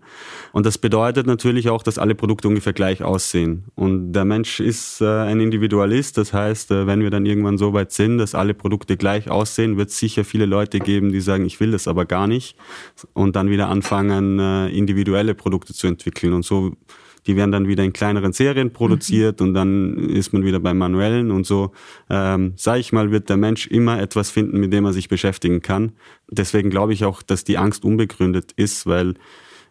Und 0.54 0.66
das 0.66 0.78
bedeutet 0.78 1.28
natürlich 1.28 1.70
auch, 1.70 1.84
dass 1.84 1.98
alle 1.98 2.16
Produkte 2.16 2.48
ungefähr 2.48 2.74
gleich 2.74 3.04
aussehen. 3.04 3.66
Und 3.76 4.14
der 4.14 4.26
Mensch 4.26 4.60
ist 4.60 5.02
äh, 5.02 5.06
ein 5.06 5.40
Individualist. 5.40 6.18
Das 6.18 6.34
heißt, 6.34 6.72
äh, 6.72 6.88
wenn 6.88 7.02
wir 7.02 7.10
dann 7.10 7.26
irgendwann 7.26 7.58
so 7.58 7.74
weit 7.74 7.92
sind, 7.92 8.18
dass 8.18 8.36
alle 8.36 8.54
Produkte 8.54 8.98
gleich 8.98 9.30
aussehen, 9.30 9.78
wird 9.78 9.90
es 9.90 10.00
sicher 10.00 10.24
viele 10.24 10.46
Leute 10.46 10.80
geben, 10.80 11.12
die 11.12 11.22
sagen, 11.22 11.46
ich 11.46 11.60
will 11.60 11.72
das 11.72 11.88
aber 11.88 12.06
gar 12.06 12.28
nicht. 12.28 12.58
Und 13.14 13.36
dann 13.36 13.50
wieder 13.50 13.70
anfangen, 13.70 14.40
äh, 14.40 14.70
individuelle 14.70 15.36
Produkte 15.36 15.74
zu 15.74 15.88
entwickeln. 15.88 16.34
Und 16.34 16.44
so 16.44 16.76
die 17.28 17.36
werden 17.36 17.52
dann 17.52 17.68
wieder 17.68 17.84
in 17.84 17.94
kleineren 17.94 18.34
Serien 18.34 18.72
produziert 18.72 19.40
mhm. 19.40 19.48
und 19.48 19.54
dann 19.54 19.98
ist 19.98 20.34
man 20.34 20.44
wieder 20.44 20.60
beim 20.60 20.78
Manuellen 20.78 21.32
und 21.32 21.46
so, 21.46 21.72
ähm, 22.10 22.54
sage 22.56 22.80
ich 22.80 22.94
mal, 22.94 23.12
wird 23.12 23.30
der 23.30 23.38
Mensch 23.38 23.68
immer 23.68 24.00
etwas 24.00 24.30
finden, 24.30 24.60
mit 24.60 24.72
dem 24.72 24.86
er 24.86 24.94
sich 24.94 25.10
beschäftigen 25.10 25.62
kann. 25.62 25.94
Deswegen 26.30 26.70
glaube 26.70 26.94
ich 26.94 27.06
auch, 27.06 27.22
dass 27.22 27.44
die 27.44 27.58
Angst 27.58 27.84
unbegründet 27.84 28.52
ist, 28.54 28.86
weil 28.86 29.16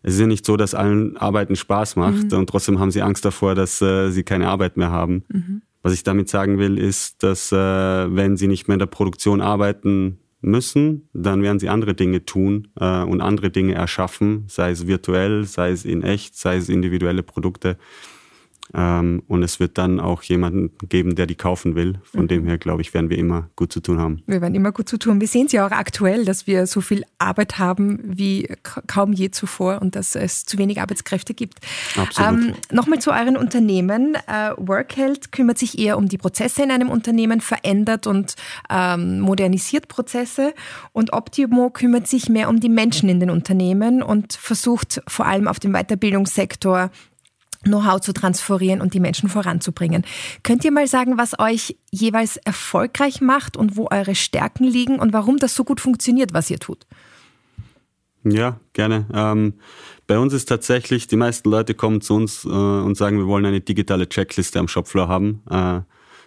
es 0.02 0.14
ist 0.14 0.20
ja 0.20 0.26
nicht 0.26 0.44
so, 0.44 0.56
dass 0.56 0.74
allen 0.74 1.16
Arbeiten 1.16 1.56
Spaß 1.56 1.96
macht 1.96 2.32
mhm. 2.32 2.38
und 2.38 2.50
trotzdem 2.50 2.78
haben 2.78 2.90
sie 2.90 3.02
Angst 3.02 3.24
davor, 3.24 3.54
dass 3.54 3.80
äh, 3.80 4.10
sie 4.10 4.22
keine 4.22 4.48
Arbeit 4.48 4.76
mehr 4.76 4.90
haben. 4.90 5.24
Mhm. 5.32 5.62
Was 5.82 5.92
ich 5.92 6.02
damit 6.02 6.28
sagen 6.28 6.58
will, 6.58 6.78
ist, 6.78 7.22
dass 7.22 7.52
äh, 7.52 7.56
wenn 7.56 8.36
sie 8.36 8.48
nicht 8.48 8.68
mehr 8.68 8.74
in 8.74 8.80
der 8.80 8.86
Produktion 8.86 9.40
arbeiten 9.40 10.18
müssen, 10.44 11.08
dann 11.12 11.42
werden 11.42 11.58
sie 11.58 11.68
andere 11.68 11.94
Dinge 11.94 12.24
tun 12.24 12.68
äh, 12.78 13.02
und 13.02 13.20
andere 13.20 13.50
Dinge 13.50 13.74
erschaffen, 13.74 14.44
sei 14.48 14.70
es 14.70 14.86
virtuell, 14.86 15.44
sei 15.44 15.70
es 15.70 15.84
in 15.84 16.02
echt, 16.02 16.36
sei 16.36 16.56
es 16.56 16.68
individuelle 16.68 17.22
Produkte. 17.22 17.78
Ähm, 18.72 19.22
und 19.28 19.42
es 19.42 19.60
wird 19.60 19.76
dann 19.76 20.00
auch 20.00 20.22
jemanden 20.22 20.70
geben, 20.88 21.14
der 21.16 21.26
die 21.26 21.34
kaufen 21.34 21.74
will. 21.74 22.00
Von 22.04 22.22
mhm. 22.22 22.28
dem 22.28 22.46
her, 22.46 22.58
glaube 22.58 22.80
ich, 22.80 22.94
werden 22.94 23.10
wir 23.10 23.18
immer 23.18 23.50
gut 23.56 23.72
zu 23.72 23.80
tun 23.80 23.98
haben. 23.98 24.22
Wir 24.26 24.40
werden 24.40 24.54
immer 24.54 24.72
gut 24.72 24.88
zu 24.88 24.98
tun. 24.98 25.20
Wir 25.20 25.28
sehen 25.28 25.46
es 25.46 25.52
ja 25.52 25.66
auch 25.66 25.70
aktuell, 25.70 26.24
dass 26.24 26.46
wir 26.46 26.66
so 26.66 26.80
viel 26.80 27.04
Arbeit 27.18 27.58
haben 27.58 28.00
wie 28.04 28.48
kaum 28.86 29.12
je 29.12 29.30
zuvor 29.30 29.82
und 29.82 29.96
dass 29.96 30.14
es 30.14 30.44
zu 30.44 30.56
wenig 30.56 30.80
Arbeitskräfte 30.80 31.34
gibt. 31.34 31.58
Absolut. 31.96 32.32
Ähm, 32.32 32.54
Nochmal 32.72 33.00
zu 33.00 33.10
euren 33.10 33.36
Unternehmen. 33.36 34.14
Äh, 34.26 34.52
Workheld 34.56 35.30
kümmert 35.30 35.58
sich 35.58 35.78
eher 35.78 35.98
um 35.98 36.08
die 36.08 36.18
Prozesse 36.18 36.62
in 36.62 36.70
einem 36.70 36.88
Unternehmen, 36.88 37.40
verändert 37.40 38.06
und 38.06 38.34
ähm, 38.70 39.20
modernisiert 39.20 39.88
Prozesse. 39.88 40.54
Und 40.92 41.12
Optimo 41.12 41.70
kümmert 41.70 42.06
sich 42.06 42.28
mehr 42.28 42.48
um 42.48 42.60
die 42.60 42.70
Menschen 42.70 43.08
in 43.08 43.20
den 43.20 43.30
Unternehmen 43.30 44.02
und 44.02 44.32
versucht 44.32 45.02
vor 45.06 45.26
allem 45.26 45.48
auf 45.48 45.60
dem 45.60 45.72
Weiterbildungssektor 45.72 46.90
Know-how 47.64 48.00
zu 48.00 48.12
transferieren 48.12 48.80
und 48.80 48.94
die 48.94 49.00
Menschen 49.00 49.28
voranzubringen. 49.28 50.04
Könnt 50.42 50.64
ihr 50.64 50.72
mal 50.72 50.86
sagen, 50.86 51.18
was 51.18 51.38
euch 51.38 51.76
jeweils 51.90 52.36
erfolgreich 52.38 53.20
macht 53.20 53.56
und 53.56 53.76
wo 53.76 53.88
eure 53.90 54.14
Stärken 54.14 54.64
liegen 54.64 54.98
und 54.98 55.12
warum 55.12 55.38
das 55.38 55.54
so 55.54 55.64
gut 55.64 55.80
funktioniert, 55.80 56.32
was 56.32 56.50
ihr 56.50 56.58
tut? 56.58 56.86
Ja, 58.24 58.58
gerne. 58.72 59.06
Ähm, 59.12 59.54
bei 60.06 60.18
uns 60.18 60.32
ist 60.32 60.46
tatsächlich, 60.46 61.06
die 61.06 61.16
meisten 61.16 61.50
Leute 61.50 61.74
kommen 61.74 62.00
zu 62.00 62.14
uns 62.14 62.44
äh, 62.44 62.48
und 62.48 62.96
sagen, 62.96 63.18
wir 63.18 63.26
wollen 63.26 63.44
eine 63.44 63.60
digitale 63.60 64.08
Checkliste 64.08 64.58
am 64.58 64.68
Shopfloor 64.68 65.08
haben, 65.08 65.42
äh, 65.50 65.80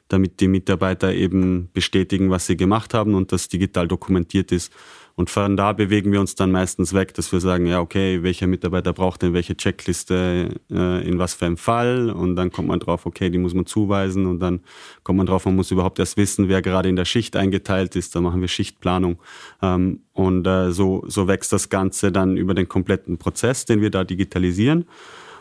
damit 0.08 0.40
die 0.40 0.48
Mitarbeiter 0.48 1.14
eben 1.14 1.70
bestätigen, 1.74 2.30
was 2.30 2.46
sie 2.46 2.56
gemacht 2.56 2.94
haben 2.94 3.16
und 3.16 3.32
das 3.32 3.48
digital 3.48 3.88
dokumentiert 3.88 4.52
ist. 4.52 4.72
Und 5.18 5.32
von 5.32 5.58
da 5.58 5.74
bewegen 5.74 6.12
wir 6.12 6.20
uns 6.20 6.36
dann 6.36 6.52
meistens 6.52 6.94
weg, 6.94 7.16
dass 7.16 7.32
wir 7.32 7.40
sagen, 7.40 7.66
ja, 7.66 7.82
okay, 7.82 8.22
welcher 8.22 8.46
Mitarbeiter 8.46 8.94
braucht 8.94 9.24
denn 9.24 9.34
welche 9.34 9.58
Checkliste 9.58 10.60
äh, 10.70 11.10
in 11.10 11.18
was 11.18 11.34
für 11.34 11.48
einem 11.48 11.58
Fall? 11.58 12.12
Und 12.12 12.36
dann 12.36 12.52
kommt 12.52 12.68
man 12.68 12.80
drauf, 12.80 13.08
okay, 13.08 13.32
die 13.32 13.40
muss 13.40 13.56
man 13.56 13.66
zuweisen. 13.66 14.28
Und 14.28 14.40
dann 14.42 14.60
kommt 15.02 15.18
man 15.18 15.26
drauf, 15.26 15.46
man 15.46 15.56
muss 15.56 15.72
überhaupt 15.72 15.98
erst 15.98 16.18
wissen, 16.18 16.50
wer 16.50 16.62
gerade 16.62 16.88
in 16.88 16.96
der 16.96 17.06
Schicht 17.06 17.36
eingeteilt 17.36 17.96
ist. 17.96 18.16
Da 18.16 18.22
machen 18.22 18.42
wir 18.42 18.48
Schichtplanung. 18.48 19.18
Ähm, 19.64 20.02
und 20.14 20.46
äh, 20.46 20.72
so, 20.72 21.04
so 21.08 21.28
wächst 21.28 21.52
das 21.52 21.70
Ganze 21.70 22.12
dann 22.12 22.38
über 22.38 22.54
den 22.54 22.70
kompletten 22.70 23.18
Prozess, 23.18 23.66
den 23.66 23.82
wir 23.82 23.90
da 23.90 24.04
digitalisieren. 24.04 24.86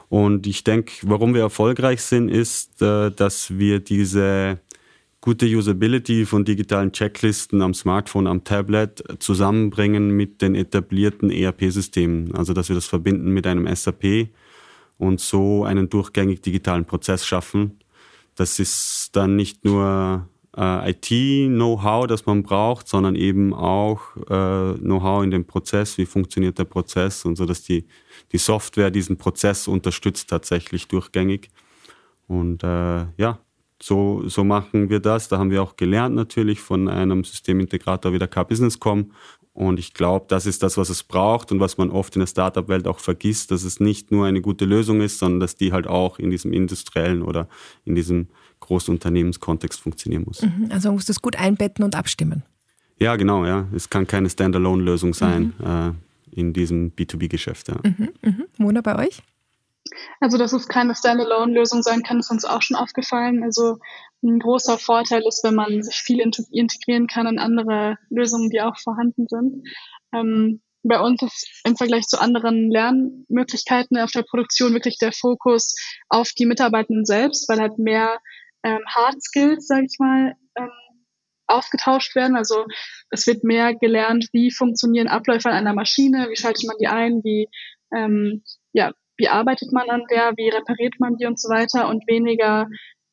Und 0.09 0.47
ich 0.47 0.65
denke, 0.65 0.93
warum 1.03 1.35
wir 1.35 1.43
erfolgreich 1.43 2.01
sind, 2.01 2.31
ist, 2.31 2.81
äh, 2.81 3.11
dass 3.11 3.59
wir 3.59 3.81
diese 3.81 4.59
gute 5.27 5.47
Usability 5.47 6.25
von 6.25 6.45
digitalen 6.45 6.93
Checklisten 6.93 7.61
am 7.61 7.75
Smartphone, 7.75 8.29
am 8.29 8.45
Tablet 8.45 9.03
zusammenbringen 9.19 10.11
mit 10.11 10.41
den 10.41 10.55
etablierten 10.55 11.31
ERP-Systemen. 11.31 12.33
Also 12.37 12.53
dass 12.53 12.69
wir 12.69 12.77
das 12.77 12.87
verbinden 12.87 13.33
mit 13.33 13.45
einem 13.45 13.67
SAP 13.75 14.29
und 14.99 15.19
so 15.19 15.65
einen 15.65 15.89
durchgängig 15.89 16.43
digitalen 16.43 16.85
Prozess 16.85 17.27
schaffen. 17.27 17.81
Das 18.37 18.61
ist 18.61 19.17
dann 19.17 19.35
nicht 19.35 19.65
nur 19.65 20.29
äh, 20.57 20.93
IT-Know-how, 20.93 22.07
das 22.07 22.25
man 22.27 22.45
braucht, 22.45 22.87
sondern 22.87 23.17
eben 23.17 23.53
auch 23.53 24.17
äh, 24.31 24.79
Know-how 24.79 25.25
in 25.25 25.33
dem 25.33 25.45
Prozess, 25.45 25.99
wie 25.99 26.07
funktioniert 26.07 26.57
der 26.57 26.67
Prozess 26.67 27.25
und 27.25 27.35
so, 27.35 27.47
dass 27.47 27.65
die, 27.65 27.89
die 28.31 28.39
Software 28.39 28.93
diesen 28.93 29.17
Prozess 29.17 29.67
unterstützt 29.67 30.31
tatsächlich 30.31 30.87
durchgängig. 30.87 31.51
Und 32.29 32.63
äh, 32.63 33.07
ja, 33.17 33.41
so, 33.83 34.27
so 34.29 34.45
machen 34.45 34.89
wir 34.89 35.01
das. 35.01 35.29
Da 35.29 35.39
haben 35.39 35.51
wir 35.51 35.63
auch 35.63 35.77
gelernt 35.77 36.15
natürlich 36.15 36.61
von 36.61 36.89
einem 36.89 37.25
Systemintegrator 37.25 38.13
wie 38.13 38.19
der 38.19 38.29
K-Business.com. 38.29 39.13
Und 39.53 39.79
ich 39.79 39.95
glaube, 39.95 40.27
das 40.29 40.45
ist 40.45 40.63
das, 40.63 40.77
was 40.77 40.91
es 40.91 41.03
braucht 41.03 41.51
und 41.51 41.61
was 41.61 41.79
man 41.79 41.91
oft 41.91 42.15
in 42.15 42.21
der 42.21 42.27
Startup-Welt 42.27 42.87
auch 42.87 42.99
vergisst, 42.99 43.51
dass 43.51 43.65
es 43.65 43.81
nicht 43.81 44.11
nur 44.11 44.27
eine 44.27 44.43
gute 44.43 44.67
Lösung 44.67 45.01
ist, 45.01 45.19
sondern 45.19 45.41
dass 45.41 45.57
die 45.57 45.73
halt 45.73 45.87
auch 45.87 46.19
in 46.19 46.31
diesem 46.31 46.53
industriellen 46.53 47.23
oder 47.23 47.49
in 47.87 47.95
diesem 47.95 48.29
Großunternehmenskontext 48.61 49.81
funktionieren 49.81 50.25
muss. 50.27 50.43
Mhm, 50.43 50.69
also 50.71 50.89
man 50.89 50.97
muss 50.97 51.07
das 51.07 51.23
gut 51.23 51.37
einbetten 51.37 51.85
und 51.85 51.95
abstimmen. 51.95 52.43
Ja, 52.99 53.17
genau, 53.17 53.47
ja. 53.47 53.67
Es 53.75 53.89
kann 53.89 54.07
keine 54.07 54.29
Standalone-Lösung 54.29 55.15
sein 55.15 55.55
mhm. 55.59 55.67
äh, 55.67 56.39
in 56.39 56.53
diesem 56.53 56.93
B2B-Geschäft. 56.93 57.69
Ja. 57.69 57.77
Mhm, 57.83 58.09
mh. 58.23 58.45
Mona, 58.59 58.81
bei 58.83 59.07
euch? 59.07 59.23
Also, 60.21 60.39
dass 60.39 60.53
es 60.53 60.69
keine 60.69 60.95
Standalone-Lösung 60.95 61.83
sein 61.83 62.03
kann, 62.03 62.21
ist 62.21 62.31
uns 62.31 62.45
auch 62.45 62.63
schon 62.63 62.77
aufgefallen. 62.77 63.43
Also, 63.43 63.79
ein 64.23 64.39
großer 64.39 64.79
Vorteil 64.79 65.23
ist, 65.27 65.45
wenn 65.45 65.55
man 65.55 65.83
sich 65.83 65.97
viel 65.97 66.21
integrieren 66.21 67.07
kann 67.07 67.27
in 67.27 67.39
andere 67.39 67.97
Lösungen, 68.11 68.51
die 68.51 68.61
auch 68.61 68.77
vorhanden 68.79 69.27
sind. 69.29 69.69
Ähm, 70.13 70.63
bei 70.83 71.01
uns 71.01 71.23
ist 71.23 71.61
im 71.65 71.77
Vergleich 71.77 72.07
zu 72.07 72.21
anderen 72.21 72.71
Lernmöglichkeiten 72.71 73.99
auf 73.99 74.13
der 74.13 74.23
Produktion 74.23 74.73
wirklich 74.73 74.99
der 74.99 75.13
Fokus 75.13 75.75
auf 76.09 76.31
die 76.31 76.47
Mitarbeitenden 76.47 77.05
selbst, 77.05 77.49
weil 77.49 77.61
halt 77.61 77.79
mehr 77.79 78.19
ähm, 78.63 78.81
Hard 78.87 79.23
Skills, 79.23 79.67
sage 79.67 79.87
ich 79.91 79.99
mal, 79.99 80.35
ähm, 80.57 80.71
ausgetauscht 81.47 82.15
werden. 82.15 82.37
Also 82.37 82.67
es 83.11 83.27
wird 83.27 83.45
mehr 83.45 83.75
gelernt, 83.75 84.29
wie 84.33 84.51
funktionieren 84.51 85.09
Abläufe 85.09 85.49
an 85.49 85.57
einer 85.57 85.75
Maschine, 85.75 86.29
wie 86.31 86.37
schaltet 86.37 86.67
man 86.67 86.77
die 86.81 86.89
ein, 86.89 87.23
wie 87.23 87.49
ähm, 87.95 88.43
ja, 88.73 88.93
wie 89.17 89.29
arbeitet 89.29 89.73
man 89.73 89.89
an 89.91 90.05
der, 90.11 90.33
wie 90.37 90.49
repariert 90.49 90.95
man 90.99 91.17
die 91.17 91.27
und 91.27 91.41
so 91.41 91.49
weiter 91.49 91.89
und 91.89 92.07
weniger 92.07 92.69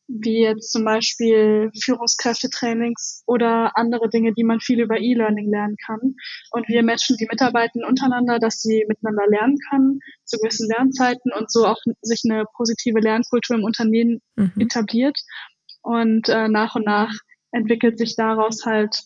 wie 0.07 0.41
jetzt 0.41 0.71
zum 0.71 0.83
Beispiel 0.83 1.71
Führungskräftetrainings 1.81 3.23
oder 3.25 3.77
andere 3.77 4.09
Dinge, 4.09 4.33
die 4.33 4.43
man 4.43 4.59
viel 4.59 4.81
über 4.81 4.99
E-Learning 4.99 5.49
lernen 5.49 5.77
kann. 5.85 6.15
Und 6.51 6.67
wir 6.67 6.83
matchen 6.83 7.15
die 7.17 7.27
Mitarbeiter 7.29 7.79
untereinander, 7.87 8.39
dass 8.39 8.61
sie 8.61 8.85
miteinander 8.87 9.25
lernen 9.27 9.57
können 9.69 9.99
zu 10.25 10.37
gewissen 10.37 10.69
Lernzeiten 10.69 11.31
und 11.31 11.51
so 11.51 11.65
auch 11.65 11.79
sich 12.01 12.21
eine 12.25 12.43
positive 12.55 12.99
Lernkultur 12.99 13.55
im 13.55 13.63
Unternehmen 13.63 14.21
mhm. 14.35 14.51
etabliert. 14.59 15.17
Und 15.81 16.29
äh, 16.29 16.47
nach 16.49 16.75
und 16.75 16.85
nach 16.85 17.13
entwickelt 17.51 17.97
sich 17.97 18.15
daraus 18.15 18.65
halt 18.65 19.03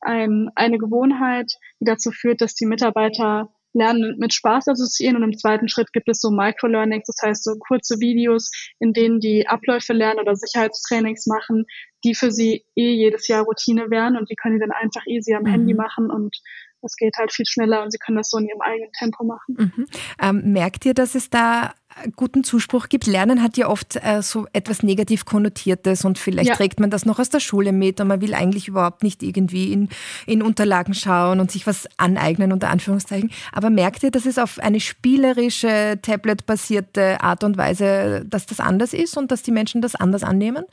ein, 0.00 0.50
eine 0.54 0.78
Gewohnheit, 0.78 1.50
die 1.80 1.86
dazu 1.86 2.10
führt, 2.10 2.40
dass 2.40 2.54
die 2.54 2.66
Mitarbeiter 2.66 3.53
Lernen 3.74 4.16
mit 4.18 4.32
Spaß 4.32 4.68
assoziieren 4.68 5.16
und 5.16 5.24
im 5.24 5.36
zweiten 5.36 5.68
Schritt 5.68 5.92
gibt 5.92 6.08
es 6.08 6.20
so 6.20 6.30
Microlearnings, 6.30 7.06
das 7.06 7.16
heißt 7.22 7.44
so 7.44 7.56
kurze 7.58 8.00
Videos, 8.00 8.50
in 8.78 8.92
denen 8.92 9.20
die 9.20 9.46
Abläufe 9.46 9.92
lernen 9.92 10.20
oder 10.20 10.36
Sicherheitstrainings 10.36 11.26
machen, 11.26 11.66
die 12.04 12.14
für 12.14 12.30
sie 12.30 12.64
eh 12.76 12.92
jedes 12.92 13.28
Jahr 13.28 13.44
Routine 13.44 13.90
wären 13.90 14.16
und 14.16 14.30
die 14.30 14.36
können 14.36 14.56
die 14.56 14.60
dann 14.60 14.72
einfach 14.72 15.04
easy 15.06 15.34
am 15.34 15.42
mhm. 15.42 15.48
Handy 15.48 15.74
machen 15.74 16.10
und 16.10 16.36
es 16.84 16.96
geht 16.96 17.16
halt 17.16 17.32
viel 17.32 17.46
schneller 17.46 17.82
und 17.82 17.90
sie 17.90 17.98
können 17.98 18.18
das 18.18 18.30
so 18.30 18.38
in 18.38 18.46
ihrem 18.46 18.60
eigenen 18.60 18.92
Tempo 18.92 19.24
machen. 19.24 19.56
Mhm. 19.56 19.86
Ähm, 20.22 20.52
merkt 20.52 20.84
ihr, 20.84 20.94
dass 20.94 21.14
es 21.14 21.30
da 21.30 21.74
guten 22.16 22.44
Zuspruch 22.44 22.88
gibt? 22.88 23.06
Lernen 23.06 23.42
hat 23.42 23.56
ja 23.56 23.68
oft 23.68 23.96
äh, 23.96 24.22
so 24.22 24.46
etwas 24.52 24.82
negativ 24.82 25.24
konnotiertes 25.24 26.04
und 26.04 26.18
vielleicht 26.18 26.50
ja. 26.50 26.54
trägt 26.54 26.80
man 26.80 26.90
das 26.90 27.06
noch 27.06 27.18
aus 27.18 27.30
der 27.30 27.40
Schule 27.40 27.72
mit 27.72 28.00
und 28.00 28.08
man 28.08 28.20
will 28.20 28.34
eigentlich 28.34 28.68
überhaupt 28.68 29.02
nicht 29.02 29.22
irgendwie 29.22 29.72
in, 29.72 29.88
in 30.26 30.42
Unterlagen 30.42 30.94
schauen 30.94 31.40
und 31.40 31.50
sich 31.50 31.66
was 31.66 31.88
aneignen, 31.96 32.52
unter 32.52 32.70
Anführungszeichen. 32.70 33.30
Aber 33.52 33.70
merkt 33.70 34.02
ihr, 34.02 34.10
dass 34.10 34.26
es 34.26 34.38
auf 34.38 34.58
eine 34.58 34.80
spielerische, 34.80 35.98
tablet-basierte 36.02 37.20
Art 37.20 37.44
und 37.44 37.56
Weise, 37.56 38.24
dass 38.26 38.46
das 38.46 38.60
anders 38.60 38.92
ist 38.92 39.16
und 39.16 39.30
dass 39.30 39.42
die 39.42 39.52
Menschen 39.52 39.80
das 39.80 39.94
anders 39.94 40.24
annehmen? 40.24 40.64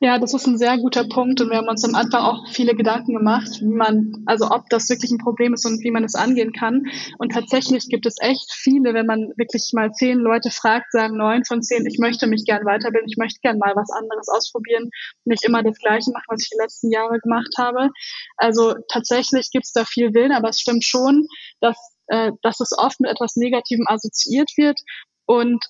Ja, 0.00 0.18
das 0.18 0.32
ist 0.32 0.46
ein 0.46 0.56
sehr 0.56 0.78
guter 0.78 1.04
Punkt 1.04 1.40
und 1.40 1.50
wir 1.50 1.58
haben 1.58 1.68
uns 1.68 1.84
am 1.84 1.94
Anfang 1.94 2.22
auch 2.22 2.48
viele 2.48 2.74
Gedanken 2.74 3.14
gemacht, 3.14 3.60
wie 3.60 3.74
man, 3.74 4.12
also 4.24 4.50
ob 4.50 4.68
das 4.70 4.88
wirklich 4.88 5.10
ein 5.10 5.18
Problem 5.18 5.52
ist 5.52 5.66
und 5.66 5.84
wie 5.84 5.90
man 5.90 6.04
es 6.04 6.14
angehen 6.14 6.52
kann. 6.52 6.84
Und 7.18 7.32
tatsächlich 7.32 7.88
gibt 7.88 8.06
es 8.06 8.16
echt 8.20 8.50
viele, 8.52 8.94
wenn 8.94 9.06
man 9.06 9.32
wirklich 9.36 9.70
mal 9.74 9.92
zehn 9.92 10.18
Leute 10.18 10.50
fragt, 10.50 10.92
sagen 10.92 11.16
neun 11.16 11.44
von 11.44 11.62
zehn, 11.62 11.84
ich 11.86 11.98
möchte 11.98 12.26
mich 12.26 12.44
gern 12.46 12.64
weiterbilden, 12.64 13.08
ich 13.08 13.18
möchte 13.18 13.40
gern 13.42 13.58
mal 13.58 13.74
was 13.76 13.90
anderes 13.90 14.28
ausprobieren, 14.28 14.90
nicht 15.24 15.44
immer 15.44 15.62
das 15.62 15.78
Gleiche 15.78 16.10
machen, 16.12 16.24
was 16.28 16.42
ich 16.42 16.50
die 16.50 16.58
letzten 16.62 16.90
Jahre 16.90 17.18
gemacht 17.18 17.54
habe. 17.58 17.90
Also 18.38 18.74
tatsächlich 18.90 19.50
gibt 19.52 19.66
es 19.66 19.72
da 19.72 19.84
viel 19.84 20.14
Willen, 20.14 20.32
aber 20.32 20.48
es 20.48 20.60
stimmt 20.60 20.84
schon, 20.84 21.26
dass, 21.60 21.76
äh, 22.06 22.32
dass 22.42 22.60
es 22.60 22.72
oft 22.76 23.00
mit 23.00 23.10
etwas 23.10 23.36
Negativem 23.36 23.86
assoziiert 23.86 24.50
wird 24.56 24.80
und 25.26 25.62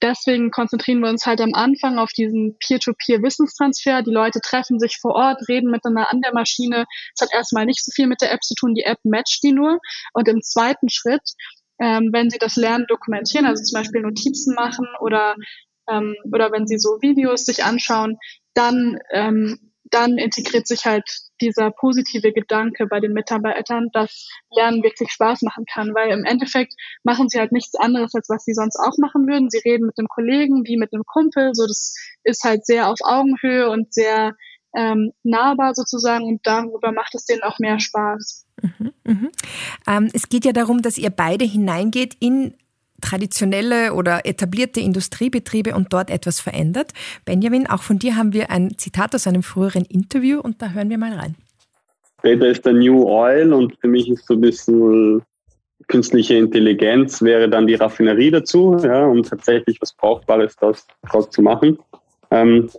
deswegen 0.00 0.50
konzentrieren 0.50 1.00
wir 1.00 1.10
uns 1.10 1.26
halt 1.26 1.40
am 1.40 1.54
Anfang 1.54 1.98
auf 1.98 2.10
diesen 2.10 2.56
Peer-to-Peer-Wissenstransfer. 2.58 4.02
Die 4.02 4.10
Leute 4.10 4.40
treffen 4.40 4.78
sich 4.78 4.98
vor 5.00 5.14
Ort, 5.14 5.48
reden 5.48 5.70
miteinander 5.70 6.10
an 6.10 6.20
der 6.20 6.32
Maschine. 6.32 6.86
Es 7.14 7.20
hat 7.20 7.32
erstmal 7.32 7.66
nicht 7.66 7.84
so 7.84 7.90
viel 7.92 8.06
mit 8.06 8.20
der 8.20 8.32
App 8.32 8.42
zu 8.42 8.54
tun. 8.54 8.74
Die 8.74 8.84
App 8.84 8.98
matcht 9.04 9.42
die 9.42 9.52
nur. 9.52 9.78
Und 10.12 10.28
im 10.28 10.40
zweiten 10.42 10.88
Schritt, 10.88 11.22
ähm, 11.80 12.10
wenn 12.12 12.30
sie 12.30 12.38
das 12.38 12.56
Lernen 12.56 12.86
dokumentieren, 12.88 13.46
also 13.46 13.62
zum 13.62 13.80
Beispiel 13.80 14.02
Notizen 14.02 14.54
machen 14.54 14.86
oder, 15.00 15.34
ähm, 15.88 16.14
oder 16.32 16.52
wenn 16.52 16.66
sie 16.66 16.78
so 16.78 16.98
Videos 17.00 17.44
sich 17.44 17.64
anschauen, 17.64 18.18
dann 18.54 18.98
ähm, 19.10 19.71
dann 19.92 20.18
integriert 20.18 20.66
sich 20.66 20.84
halt 20.86 21.04
dieser 21.40 21.70
positive 21.70 22.32
Gedanke 22.32 22.86
bei 22.86 23.00
den 23.00 23.12
Mitarbeitern, 23.12 23.88
dass 23.92 24.28
Lernen 24.50 24.82
wirklich 24.82 25.10
Spaß 25.10 25.42
machen 25.42 25.64
kann, 25.72 25.94
weil 25.94 26.10
im 26.10 26.24
Endeffekt 26.24 26.74
machen 27.04 27.28
sie 27.28 27.38
halt 27.38 27.52
nichts 27.52 27.74
anderes, 27.74 28.14
als 28.14 28.28
was 28.28 28.44
sie 28.44 28.54
sonst 28.54 28.76
auch 28.76 28.96
machen 28.98 29.26
würden. 29.26 29.50
Sie 29.50 29.58
reden 29.58 29.86
mit 29.86 29.98
einem 29.98 30.08
Kollegen 30.08 30.64
wie 30.64 30.76
mit 30.76 30.92
einem 30.92 31.04
Kumpel, 31.04 31.50
so 31.52 31.66
das 31.66 31.94
ist 32.24 32.42
halt 32.44 32.66
sehr 32.66 32.88
auf 32.88 32.98
Augenhöhe 33.02 33.68
und 33.70 33.92
sehr 33.92 34.34
ähm, 34.74 35.12
nahbar 35.22 35.74
sozusagen 35.74 36.24
und 36.24 36.40
darüber 36.46 36.92
macht 36.92 37.14
es 37.14 37.26
denen 37.26 37.42
auch 37.42 37.58
mehr 37.58 37.78
Spaß. 37.78 38.46
Mhm, 38.62 38.92
mh. 39.04 39.28
ähm, 39.86 40.10
es 40.12 40.28
geht 40.28 40.44
ja 40.44 40.52
darum, 40.52 40.82
dass 40.82 40.96
ihr 40.96 41.10
beide 41.10 41.44
hineingeht 41.44 42.16
in 42.20 42.54
traditionelle 43.02 43.92
oder 43.92 44.24
etablierte 44.24 44.80
Industriebetriebe 44.80 45.74
und 45.74 45.92
dort 45.92 46.08
etwas 46.08 46.40
verändert. 46.40 46.92
Benjamin, 47.26 47.66
auch 47.66 47.82
von 47.82 47.98
dir 47.98 48.16
haben 48.16 48.32
wir 48.32 48.50
ein 48.50 48.78
Zitat 48.78 49.14
aus 49.14 49.26
einem 49.26 49.42
früheren 49.42 49.84
Interview 49.84 50.40
und 50.40 50.62
da 50.62 50.70
hören 50.70 50.88
wir 50.88 50.98
mal 50.98 51.12
rein. 51.12 51.34
Data 52.22 52.46
ist 52.46 52.64
der 52.64 52.72
New 52.72 53.04
Oil 53.04 53.52
und 53.52 53.76
für 53.80 53.88
mich 53.88 54.08
ist 54.08 54.26
so 54.26 54.34
ein 54.34 54.40
bisschen 54.40 55.22
künstliche 55.88 56.36
Intelligenz 56.36 57.20
wäre 57.22 57.48
dann 57.48 57.66
die 57.66 57.74
Raffinerie 57.74 58.30
dazu, 58.30 58.78
ja, 58.82 59.04
um 59.04 59.22
tatsächlich 59.22 59.78
was 59.80 59.92
Brauchbares 59.92 60.56
daraus 60.56 61.30
zu 61.30 61.42
machen. 61.42 61.78
Ähm, 62.30 62.70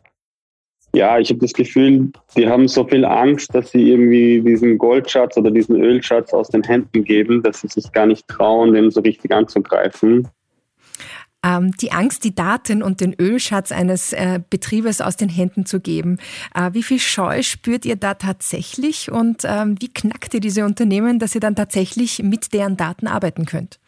ja, 0.96 1.18
ich 1.18 1.30
habe 1.30 1.40
das 1.40 1.54
Gefühl, 1.54 2.12
die 2.38 2.48
haben 2.48 2.68
so 2.68 2.86
viel 2.86 3.04
Angst, 3.04 3.54
dass 3.56 3.72
sie 3.72 3.90
irgendwie 3.90 4.42
diesen 4.42 4.78
Goldschatz 4.78 5.36
oder 5.38 5.50
diesen 5.50 5.82
Ölschatz 5.82 6.34
aus 6.34 6.50
den 6.50 6.64
Händen 6.64 7.04
geben, 7.04 7.42
dass 7.42 7.62
sie 7.62 7.68
sich 7.68 7.92
gar 7.92 8.06
nicht 8.06 8.28
trauen, 8.28 8.74
den 8.74 8.92
so 8.92 9.02
richtig 9.02 9.32
anzugreifen. 9.32 10.28
Ähm, 11.44 11.72
die 11.82 11.92
Angst, 11.92 12.24
die 12.24 12.36
Daten 12.36 12.84
und 12.84 13.02
den 13.02 13.16
Ölschatz 13.20 13.72
eines 13.72 14.14
äh, 14.14 14.40
Betriebes 14.50 15.02
aus 15.02 15.18
den 15.18 15.30
Händen 15.30 15.66
zu 15.66 15.82
geben. 15.82 16.20
Äh, 16.56 16.70
wie 16.74 16.84
viel 16.84 17.00
Scheu 17.00 17.42
spürt 17.42 17.86
ihr 17.86 17.96
da 17.96 18.14
tatsächlich 18.14 19.12
und 19.12 19.42
ähm, 19.46 19.76
wie 19.80 19.92
knackt 19.92 20.34
ihr 20.36 20.40
diese 20.40 20.64
Unternehmen, 20.64 21.18
dass 21.18 21.34
ihr 21.34 21.42
dann 21.42 21.56
tatsächlich 21.56 22.22
mit 22.22 22.54
deren 22.54 22.78
Daten 22.78 23.08
arbeiten 23.08 23.46
könnt? 23.46 23.80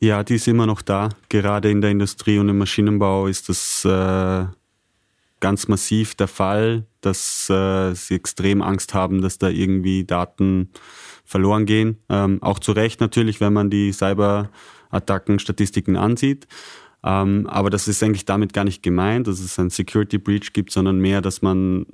Ja, 0.00 0.22
die 0.22 0.36
ist 0.36 0.46
immer 0.46 0.66
noch 0.66 0.82
da. 0.82 1.08
Gerade 1.28 1.70
in 1.70 1.80
der 1.80 1.90
Industrie 1.90 2.38
und 2.38 2.48
im 2.48 2.58
Maschinenbau 2.58 3.26
ist 3.26 3.48
das 3.48 3.84
äh, 3.84 4.44
ganz 5.40 5.68
massiv 5.68 6.14
der 6.14 6.28
Fall, 6.28 6.86
dass 7.00 7.48
äh, 7.50 7.94
sie 7.94 8.14
extrem 8.14 8.62
Angst 8.62 8.94
haben, 8.94 9.22
dass 9.22 9.38
da 9.38 9.48
irgendwie 9.48 10.04
Daten 10.04 10.70
verloren 11.24 11.66
gehen. 11.66 11.98
Ähm, 12.08 12.42
auch 12.42 12.58
zu 12.58 12.72
Recht 12.72 13.00
natürlich, 13.00 13.40
wenn 13.40 13.52
man 13.52 13.70
die 13.70 13.92
Cyber-Attacken-Statistiken 13.92 15.96
ansieht. 15.96 16.46
Ähm, 17.02 17.46
aber 17.46 17.70
das 17.70 17.88
ist 17.88 18.02
eigentlich 18.02 18.26
damit 18.26 18.52
gar 18.52 18.64
nicht 18.64 18.82
gemeint, 18.82 19.26
dass 19.26 19.40
es 19.40 19.58
ein 19.58 19.70
Security 19.70 20.18
Breach 20.18 20.52
gibt, 20.52 20.70
sondern 20.70 20.98
mehr, 20.98 21.22
dass 21.22 21.40
man 21.40 21.86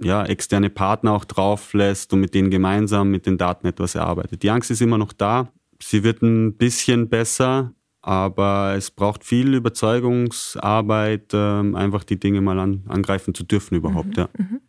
ja, 0.00 0.24
externe 0.24 0.70
Partner 0.70 1.12
auch 1.12 1.24
drauf 1.24 1.72
lässt 1.72 2.12
und 2.12 2.20
mit 2.20 2.34
denen 2.34 2.50
gemeinsam 2.50 3.10
mit 3.10 3.26
den 3.26 3.38
Daten 3.38 3.66
etwas 3.66 3.94
erarbeitet. 3.94 4.42
Die 4.42 4.50
Angst 4.50 4.70
ist 4.70 4.82
immer 4.82 4.98
noch 4.98 5.12
da. 5.12 5.52
Sie 5.82 6.04
wird 6.04 6.22
ein 6.22 6.56
bisschen 6.56 7.08
besser, 7.08 7.72
aber 8.06 8.74
es 8.76 8.92
braucht 8.92 9.24
viel 9.24 9.52
Überzeugungsarbeit, 9.52 11.32
ähm, 11.32 11.74
einfach 11.74 12.04
die 12.04 12.20
Dinge 12.20 12.40
mal 12.40 12.60
an, 12.60 12.84
angreifen 12.86 13.34
zu 13.34 13.42
dürfen 13.42 13.74
überhaupt. 13.74 14.16
Mhm, 14.16 14.16
ja. 14.16 14.28
Mhm. 14.38 14.60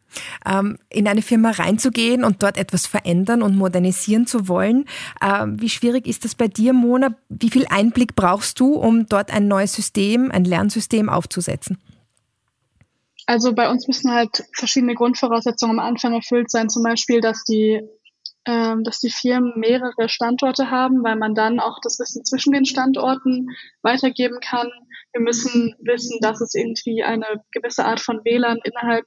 Ähm, 0.44 0.78
in 0.90 1.08
eine 1.08 1.22
Firma 1.22 1.52
reinzugehen 1.52 2.24
und 2.24 2.42
dort 2.42 2.58
etwas 2.58 2.88
verändern 2.88 3.44
und 3.44 3.56
modernisieren 3.56 4.26
zu 4.26 4.48
wollen. 4.48 4.86
Ähm, 5.22 5.62
wie 5.62 5.70
schwierig 5.70 6.08
ist 6.08 6.26
das 6.26 6.34
bei 6.34 6.48
dir, 6.48 6.74
Mona? 6.74 7.16
Wie 7.30 7.52
viel 7.52 7.68
Einblick 7.70 8.16
brauchst 8.16 8.60
du, 8.60 8.74
um 8.74 9.06
dort 9.06 9.32
ein 9.32 9.48
neues 9.48 9.74
System, 9.74 10.32
ein 10.32 10.44
Lernsystem 10.44 11.08
aufzusetzen? 11.08 11.78
Also 13.28 13.54
bei 13.54 13.70
uns 13.70 13.88
müssen 13.88 14.12
halt 14.12 14.46
verschiedene 14.54 14.96
Grundvoraussetzungen 14.96 15.80
am 15.80 15.86
Anfang 15.86 16.14
erfüllt 16.14 16.50
sein, 16.50 16.70
zum 16.70 16.82
Beispiel, 16.82 17.22
dass 17.22 17.44
die 17.44 17.84
dass 18.48 19.00
die 19.00 19.12
Firmen 19.12 19.54
mehrere 19.58 20.10
Standorte 20.10 20.72
haben, 20.72 21.04
weil 21.04 21.16
man 21.16 21.36
dann 21.36 21.60
auch 21.60 21.80
das 21.82 22.00
Wissen 22.00 22.24
zwischen 22.24 22.54
den 22.54 22.66
Standorten 22.66 23.48
weitergeben 23.82 24.40
kann. 24.40 24.70
Wir 25.14 25.22
müssen 25.22 25.76
wissen, 25.80 26.20
dass 26.22 26.42
es 26.42 26.54
irgendwie 26.54 27.04
eine 27.04 27.44
gewisse 27.52 27.86
Art 27.86 28.00
von 28.00 28.24
WLAN 28.24 28.60
innerhalb 28.64 29.06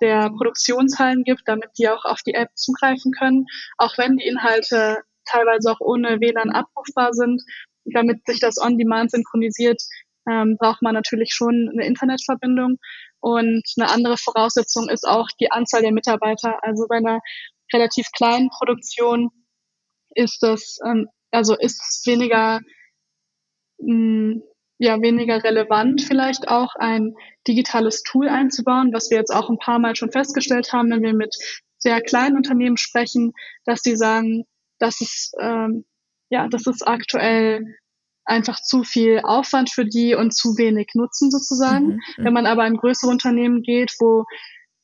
der 0.00 0.30
Produktionshallen 0.30 1.24
gibt, 1.24 1.42
damit 1.46 1.70
die 1.78 1.88
auch 1.88 2.04
auf 2.04 2.20
die 2.22 2.34
App 2.34 2.50
zugreifen 2.54 3.12
können, 3.12 3.46
auch 3.78 3.96
wenn 3.98 4.16
die 4.16 4.26
Inhalte 4.26 4.98
teilweise 5.24 5.70
auch 5.70 5.80
ohne 5.80 6.20
WLAN 6.20 6.50
abrufbar 6.50 7.12
sind. 7.12 7.42
Damit 7.84 8.26
sich 8.26 8.40
das 8.40 8.58
on-demand 8.58 9.10
synchronisiert, 9.10 9.82
ähm, 10.30 10.56
braucht 10.58 10.82
man 10.82 10.94
natürlich 10.94 11.32
schon 11.32 11.70
eine 11.72 11.86
Internetverbindung. 11.86 12.78
Und 13.20 13.62
eine 13.78 13.90
andere 13.90 14.16
Voraussetzung 14.16 14.88
ist 14.88 15.06
auch 15.06 15.28
die 15.40 15.50
Anzahl 15.50 15.82
der 15.82 15.92
Mitarbeiter. 15.92 16.62
Also 16.62 16.86
bei 16.88 16.96
einer 16.96 17.20
relativ 17.72 18.06
kleinen 18.12 18.50
Produktion 18.50 19.30
ist 20.14 20.42
das, 20.42 20.78
ähm, 20.84 21.08
also 21.30 21.56
ist 21.56 21.80
es 21.80 22.02
weniger, 22.06 22.60
mh, 23.78 23.94
mm, 23.94 24.42
ja, 24.78 25.00
weniger 25.00 25.44
relevant 25.44 26.02
vielleicht 26.02 26.48
auch 26.48 26.74
ein 26.74 27.14
digitales 27.46 28.02
Tool 28.02 28.28
einzubauen, 28.28 28.92
was 28.92 29.10
wir 29.10 29.18
jetzt 29.18 29.32
auch 29.32 29.48
ein 29.48 29.58
paar 29.58 29.78
Mal 29.78 29.94
schon 29.94 30.10
festgestellt 30.10 30.72
haben, 30.72 30.90
wenn 30.90 31.02
wir 31.02 31.14
mit 31.14 31.36
sehr 31.78 32.00
kleinen 32.00 32.36
Unternehmen 32.36 32.76
sprechen, 32.76 33.32
dass 33.64 33.82
die 33.82 33.96
sagen, 33.96 34.44
dass 34.78 35.00
es, 35.00 35.32
ähm, 35.40 35.84
ja, 36.30 36.48
das 36.48 36.66
ist 36.66 36.86
aktuell 36.86 37.64
einfach 38.24 38.60
zu 38.60 38.82
viel 38.84 39.20
Aufwand 39.22 39.70
für 39.70 39.84
die 39.84 40.14
und 40.14 40.34
zu 40.34 40.56
wenig 40.56 40.88
Nutzen 40.94 41.30
sozusagen. 41.30 41.86
Mhm, 41.86 42.00
mhm. 42.16 42.24
Wenn 42.24 42.32
man 42.32 42.46
aber 42.46 42.66
in 42.66 42.76
größere 42.76 43.10
Unternehmen 43.10 43.62
geht, 43.62 43.94
wo 43.98 44.24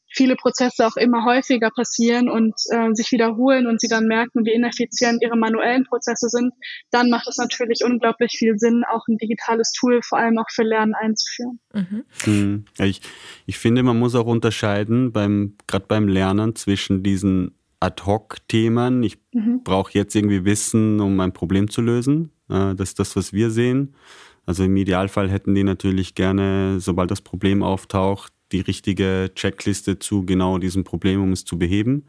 viele 0.09 0.37
Prozesse 0.37 0.87
auch 0.87 0.97
immer 0.97 1.25
häufiger 1.25 1.71
passieren 1.71 2.29
und 2.29 2.55
äh, 2.71 2.93
sich 2.93 3.13
wiederholen 3.13 3.67
und 3.67 3.81
sie 3.81 3.89
dann 3.89 4.07
merken, 4.07 4.45
wie 4.45 4.53
ineffizient 4.53 5.23
ihre 5.23 5.37
manuellen 5.37 5.85
Prozesse 5.85 6.29
sind, 6.29 6.53
dann 6.91 7.11
macht 7.11 7.29
es 7.29 7.37
natürlich 7.37 7.81
unglaublich 7.85 8.33
viel 8.39 8.59
Sinn, 8.59 8.85
auch 8.91 9.07
ein 9.09 9.19
digitales 9.19 9.73
Tool 9.73 10.01
vor 10.03 10.19
allem 10.19 10.39
auch 10.39 10.51
für 10.51 10.63
Lernen 10.63 10.95
einzuführen. 10.95 11.61
Mhm. 11.75 12.05
Hm. 12.25 12.65
Ich, 12.79 13.01
ich 13.47 13.59
finde, 13.59 13.83
man 13.83 13.99
muss 13.99 14.15
auch 14.15 14.27
unterscheiden, 14.27 15.13
beim, 15.13 15.57
gerade 15.67 15.87
beim 15.87 16.09
Lernen 16.09 16.57
zwischen 16.57 17.03
diesen 17.03 17.55
Ad-Hoc-Themen. 17.81 19.03
Ich 19.03 19.19
mhm. 19.33 19.63
brauche 19.63 19.93
jetzt 19.93 20.15
irgendwie 20.15 20.45
Wissen, 20.45 21.01
um 21.01 21.21
ein 21.21 21.33
Problem 21.33 21.71
zu 21.71 21.81
lösen. 21.81 22.33
Äh, 22.49 22.75
das 22.75 22.91
ist 22.91 22.99
das, 22.99 23.17
was 23.17 23.33
wir 23.33 23.51
sehen. 23.51 23.95
Also 24.47 24.65
im 24.65 24.77
Idealfall 24.77 25.29
hätten 25.29 25.55
die 25.55 25.65
natürlich 25.65 26.15
gerne, 26.15 26.81
sobald 26.81 27.11
das 27.11 27.21
Problem 27.21 27.63
auftaucht, 27.63 28.33
die 28.53 28.61
richtige 28.61 29.31
Checkliste 29.35 29.99
zu 29.99 30.25
genau 30.25 30.59
diesem 30.59 30.85
Problem, 30.85 31.23
um 31.23 31.33
es 31.33 31.45
zu 31.45 31.59
beheben. 31.59 32.07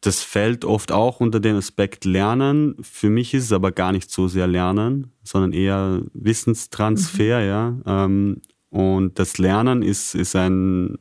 Das 0.00 0.22
fällt 0.22 0.64
oft 0.64 0.92
auch 0.92 1.20
unter 1.20 1.40
den 1.40 1.56
Aspekt 1.56 2.04
Lernen. 2.04 2.76
Für 2.82 3.10
mich 3.10 3.34
ist 3.34 3.44
es 3.44 3.52
aber 3.52 3.72
gar 3.72 3.90
nicht 3.92 4.10
so 4.10 4.28
sehr 4.28 4.46
Lernen, 4.46 5.12
sondern 5.24 5.52
eher 5.52 6.02
Wissenstransfer, 6.12 7.40
mhm. 7.40 7.46
ja. 7.46 8.04
Ähm, 8.04 8.42
und 8.70 9.18
das 9.18 9.38
Lernen 9.38 9.82
ist, 9.82 10.14
ist 10.14 10.36
ein 10.36 10.98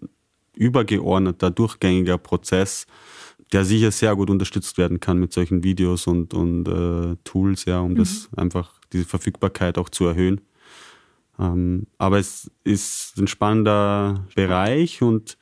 übergeordneter, 0.56 1.52
durchgängiger 1.52 2.18
Prozess, 2.18 2.88
der 3.52 3.66
sicher 3.66 3.92
sehr 3.92 4.16
gut 4.16 4.30
unterstützt 4.30 4.78
werden 4.78 5.00
kann 5.00 5.20
mit 5.20 5.32
solchen 5.32 5.64
Videos 5.64 6.08
und, 6.08 6.34
und 6.34 6.68
äh, 6.68 7.16
Tools, 7.24 7.66
ja, 7.66 7.80
um 7.80 7.92
mhm. 7.92 7.98
das 7.98 8.30
einfach 8.36 8.80
diese 8.92 9.06
Verfügbarkeit 9.06 9.78
auch 9.78 9.90
zu 9.90 10.06
erhöhen. 10.06 10.42
Ähm, 11.40 11.88
aber 11.98 12.20
es 12.20 12.52
ist 12.64 13.18
ein 13.18 13.28
spannender 13.28 14.26
Bereich 14.36 15.02
und 15.02 15.38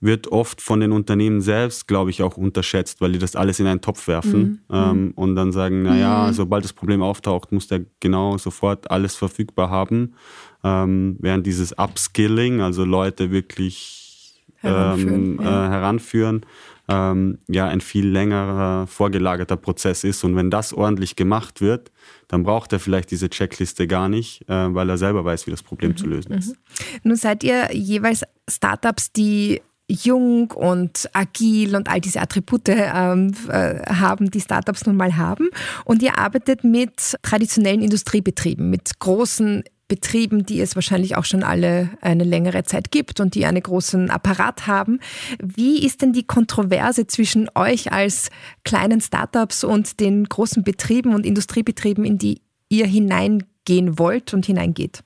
wird 0.00 0.28
oft 0.28 0.60
von 0.60 0.80
den 0.80 0.92
Unternehmen 0.92 1.40
selbst, 1.40 1.88
glaube 1.88 2.10
ich, 2.10 2.22
auch 2.22 2.36
unterschätzt, 2.36 3.00
weil 3.00 3.12
die 3.12 3.18
das 3.18 3.36
alles 3.36 3.58
in 3.58 3.66
einen 3.66 3.80
Topf 3.80 4.06
werfen 4.06 4.62
mhm. 4.68 4.76
ähm, 4.76 5.12
und 5.16 5.34
dann 5.34 5.50
sagen, 5.50 5.82
naja, 5.82 6.26
mhm. 6.26 6.34
sobald 6.34 6.62
das 6.62 6.74
Problem 6.74 7.02
auftaucht, 7.02 7.52
muss 7.52 7.68
der 7.68 7.86
genau 8.00 8.36
sofort 8.36 8.90
alles 8.90 9.16
verfügbar 9.16 9.70
haben. 9.70 10.14
Ähm, 10.62 11.16
während 11.20 11.46
dieses 11.46 11.72
Upskilling, 11.78 12.60
also 12.60 12.84
Leute 12.84 13.30
wirklich 13.30 14.44
heranführen, 14.56 15.38
ähm, 15.38 15.40
ja. 15.42 15.66
äh, 15.66 15.70
heranführen 15.70 16.46
ähm, 16.88 17.38
ja 17.48 17.66
ein 17.68 17.80
viel 17.80 18.06
längerer 18.06 18.86
vorgelagerter 18.86 19.56
Prozess 19.56 20.04
ist. 20.04 20.24
Und 20.24 20.36
wenn 20.36 20.50
das 20.50 20.72
ordentlich 20.72 21.16
gemacht 21.16 21.60
wird, 21.60 21.90
dann 22.28 22.42
braucht 22.42 22.72
er 22.72 22.80
vielleicht 22.80 23.10
diese 23.10 23.30
Checkliste 23.30 23.86
gar 23.86 24.08
nicht, 24.08 24.48
äh, 24.48 24.74
weil 24.74 24.88
er 24.88 24.98
selber 24.98 25.24
weiß, 25.24 25.46
wie 25.46 25.50
das 25.50 25.62
Problem 25.62 25.92
mhm. 25.92 25.96
zu 25.96 26.06
lösen 26.06 26.32
ist. 26.32 26.48
Mhm. 26.48 27.00
Nun 27.04 27.16
seid 27.16 27.44
ihr 27.44 27.72
jeweils 27.72 28.22
Startups, 28.48 29.12
die 29.12 29.62
jung 29.86 30.50
und 30.50 31.10
agil 31.12 31.76
und 31.76 31.88
all 31.88 32.00
diese 32.00 32.20
Attribute 32.20 32.68
ähm, 32.68 33.34
äh, 33.48 33.80
haben, 33.86 34.30
die 34.30 34.40
Startups 34.40 34.86
nun 34.86 34.96
mal 34.96 35.16
haben. 35.16 35.50
Und 35.84 36.02
ihr 36.02 36.18
arbeitet 36.18 36.64
mit 36.64 37.16
traditionellen 37.22 37.82
Industriebetrieben, 37.82 38.70
mit 38.70 38.98
großen 38.98 39.62
Betrieben, 39.86 40.46
die 40.46 40.60
es 40.60 40.74
wahrscheinlich 40.74 41.16
auch 41.16 41.24
schon 41.24 41.42
alle 41.42 41.90
eine 42.00 42.24
längere 42.24 42.64
Zeit 42.64 42.90
gibt 42.90 43.20
und 43.20 43.34
die 43.34 43.44
einen 43.44 43.62
großen 43.62 44.10
Apparat 44.10 44.66
haben. 44.66 44.98
Wie 45.38 45.84
ist 45.84 46.00
denn 46.00 46.12
die 46.12 46.26
Kontroverse 46.26 47.06
zwischen 47.06 47.50
euch 47.54 47.92
als 47.92 48.30
kleinen 48.64 49.00
Startups 49.00 49.62
und 49.62 50.00
den 50.00 50.24
großen 50.24 50.64
Betrieben 50.64 51.14
und 51.14 51.26
Industriebetrieben, 51.26 52.04
in 52.04 52.18
die 52.18 52.40
ihr 52.70 52.86
hineingehen 52.86 53.98
wollt 53.98 54.32
und 54.32 54.46
hineingeht? 54.46 55.04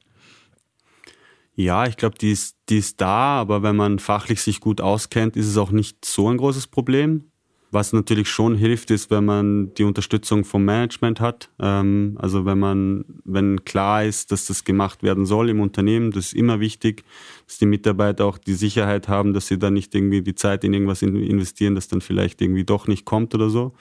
Ja, 1.54 1.86
ich 1.88 1.96
glaube, 1.96 2.16
die 2.16 2.30
ist, 2.30 2.56
die 2.68 2.78
ist 2.78 3.00
da, 3.00 3.40
aber 3.40 3.64
wenn 3.64 3.74
man 3.74 3.98
fachlich 3.98 4.40
sich 4.42 4.60
gut 4.60 4.80
auskennt, 4.80 5.36
ist 5.36 5.48
es 5.48 5.56
auch 5.56 5.72
nicht 5.72 6.04
so 6.04 6.30
ein 6.30 6.36
großes 6.36 6.68
Problem. 6.68 7.32
Was 7.70 7.92
natürlich 7.92 8.30
schon 8.30 8.56
hilft, 8.56 8.90
ist, 8.90 9.10
wenn 9.10 9.26
man 9.26 9.74
die 9.74 9.84
Unterstützung 9.84 10.44
vom 10.44 10.64
Management 10.64 11.20
hat. 11.20 11.50
Ähm, 11.60 12.16
also 12.18 12.46
wenn 12.46 12.58
man, 12.58 13.04
wenn 13.24 13.64
klar 13.64 14.04
ist, 14.04 14.32
dass 14.32 14.46
das 14.46 14.64
gemacht 14.64 15.02
werden 15.02 15.26
soll 15.26 15.50
im 15.50 15.60
Unternehmen, 15.60 16.10
das 16.10 16.28
ist 16.28 16.34
immer 16.34 16.60
wichtig, 16.60 17.04
dass 17.46 17.58
die 17.58 17.66
Mitarbeiter 17.66 18.24
auch 18.24 18.38
die 18.38 18.54
Sicherheit 18.54 19.08
haben, 19.08 19.34
dass 19.34 19.48
sie 19.48 19.58
da 19.58 19.70
nicht 19.70 19.94
irgendwie 19.94 20.22
die 20.22 20.34
Zeit 20.34 20.64
in 20.64 20.72
irgendwas 20.72 21.02
investieren, 21.02 21.74
das 21.74 21.88
dann 21.88 22.00
vielleicht 22.00 22.40
irgendwie 22.40 22.64
doch 22.64 22.86
nicht 22.86 23.04
kommt 23.04 23.34
oder 23.34 23.50
so. 23.50 23.74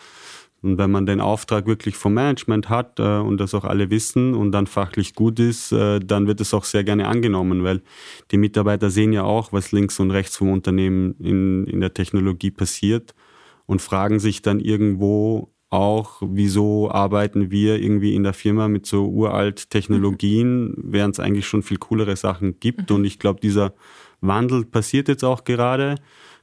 Und 0.61 0.77
wenn 0.77 0.91
man 0.91 1.05
den 1.05 1.21
Auftrag 1.21 1.65
wirklich 1.65 1.95
vom 1.95 2.15
Management 2.15 2.67
hat 2.67 2.99
äh, 2.99 3.19
und 3.19 3.37
das 3.37 3.53
auch 3.53 3.63
alle 3.63 3.89
wissen 3.89 4.33
und 4.33 4.51
dann 4.51 4.67
fachlich 4.67 5.13
gut 5.13 5.39
ist, 5.39 5.71
äh, 5.71 5.99
dann 5.99 6.27
wird 6.27 6.41
es 6.41 6.53
auch 6.53 6.65
sehr 6.65 6.83
gerne 6.83 7.07
angenommen, 7.07 7.63
weil 7.63 7.81
die 8.31 8.37
Mitarbeiter 8.37 8.89
sehen 8.89 9.13
ja 9.13 9.23
auch, 9.23 9.53
was 9.53 9.71
links 9.71 9.97
und 9.99 10.11
rechts 10.11 10.35
vom 10.35 10.51
Unternehmen 10.51 11.15
in, 11.19 11.67
in 11.67 11.79
der 11.79 11.93
Technologie 11.93 12.51
passiert 12.51 13.13
und 13.67 13.81
fragen 13.81 14.19
sich 14.19 14.41
dann 14.41 14.59
irgendwo 14.59 15.53
auch, 15.69 16.21
wieso 16.21 16.89
arbeiten 16.89 17.51
wir 17.51 17.79
irgendwie 17.79 18.15
in 18.15 18.23
der 18.23 18.33
Firma 18.33 18.67
mit 18.67 18.85
so 18.85 19.07
uralt 19.07 19.69
Technologien, 19.69 20.69
mhm. 20.69 20.75
während 20.77 21.15
es 21.15 21.19
eigentlich 21.19 21.47
schon 21.47 21.61
viel 21.61 21.77
coolere 21.77 22.15
Sachen 22.15 22.59
gibt. 22.59 22.89
Mhm. 22.89 22.95
Und 22.95 23.05
ich 23.05 23.19
glaube, 23.19 23.41
dieser 23.41 23.73
Wandel 24.21 24.65
passiert 24.65 25.07
jetzt 25.09 25.23
auch 25.23 25.43
gerade 25.43 25.95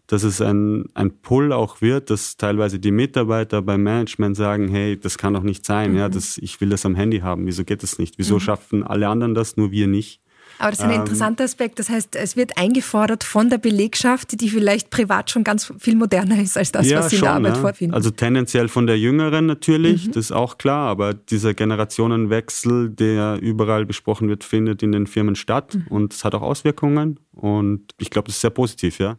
dass 0.06 0.22
es 0.22 0.40
ein, 0.40 0.86
ein 0.94 1.18
Pull 1.20 1.52
auch 1.52 1.80
wird, 1.80 2.10
dass 2.10 2.36
teilweise 2.36 2.78
die 2.78 2.90
Mitarbeiter 2.90 3.62
beim 3.62 3.82
Management 3.82 4.36
sagen, 4.36 4.68
hey, 4.68 4.98
das 4.98 5.16
kann 5.16 5.34
doch 5.34 5.42
nicht 5.42 5.64
sein, 5.64 5.92
mhm. 5.92 5.98
ja, 5.98 6.08
das, 6.08 6.36
ich 6.38 6.60
will 6.60 6.68
das 6.68 6.84
am 6.84 6.94
Handy 6.94 7.20
haben, 7.20 7.46
wieso 7.46 7.64
geht 7.64 7.82
das 7.82 7.98
nicht? 7.98 8.18
Wieso 8.18 8.34
mhm. 8.34 8.40
schaffen 8.40 8.82
alle 8.82 9.08
anderen 9.08 9.34
das, 9.34 9.56
nur 9.56 9.70
wir 9.70 9.86
nicht? 9.86 10.20
Aber 10.58 10.70
das 10.70 10.78
ist 10.78 10.84
ein 10.84 10.90
ähm, 10.90 11.00
interessanter 11.00 11.44
Aspekt. 11.44 11.78
Das 11.78 11.88
heißt, 11.88 12.16
es 12.16 12.36
wird 12.36 12.56
eingefordert 12.56 13.24
von 13.24 13.50
der 13.50 13.58
Belegschaft, 13.58 14.40
die 14.40 14.48
vielleicht 14.48 14.90
privat 14.90 15.30
schon 15.30 15.44
ganz 15.44 15.72
viel 15.78 15.96
moderner 15.96 16.40
ist 16.40 16.56
als 16.56 16.72
das, 16.72 16.88
ja, 16.88 16.98
was 16.98 17.10
sie 17.10 17.16
schon, 17.16 17.28
in 17.28 17.42
der 17.42 17.52
Arbeit 17.52 17.54
ja. 17.56 17.60
vorfinden. 17.60 17.94
Also 17.94 18.10
tendenziell 18.10 18.68
von 18.68 18.86
der 18.86 18.98
Jüngeren 18.98 19.46
natürlich, 19.46 20.06
mhm. 20.06 20.12
das 20.12 20.26
ist 20.26 20.32
auch 20.32 20.58
klar, 20.58 20.88
aber 20.88 21.14
dieser 21.14 21.54
Generationenwechsel, 21.54 22.90
der 22.90 23.38
überall 23.40 23.84
besprochen 23.86 24.28
wird, 24.28 24.44
findet 24.44 24.82
in 24.82 24.92
den 24.92 25.06
Firmen 25.06 25.36
statt 25.36 25.74
mhm. 25.74 25.86
und 25.88 26.14
es 26.14 26.24
hat 26.24 26.34
auch 26.34 26.42
Auswirkungen 26.42 27.20
und 27.32 27.92
ich 27.98 28.10
glaube, 28.10 28.26
das 28.26 28.36
ist 28.36 28.42
sehr 28.42 28.50
positiv, 28.50 28.98
ja. 28.98 29.16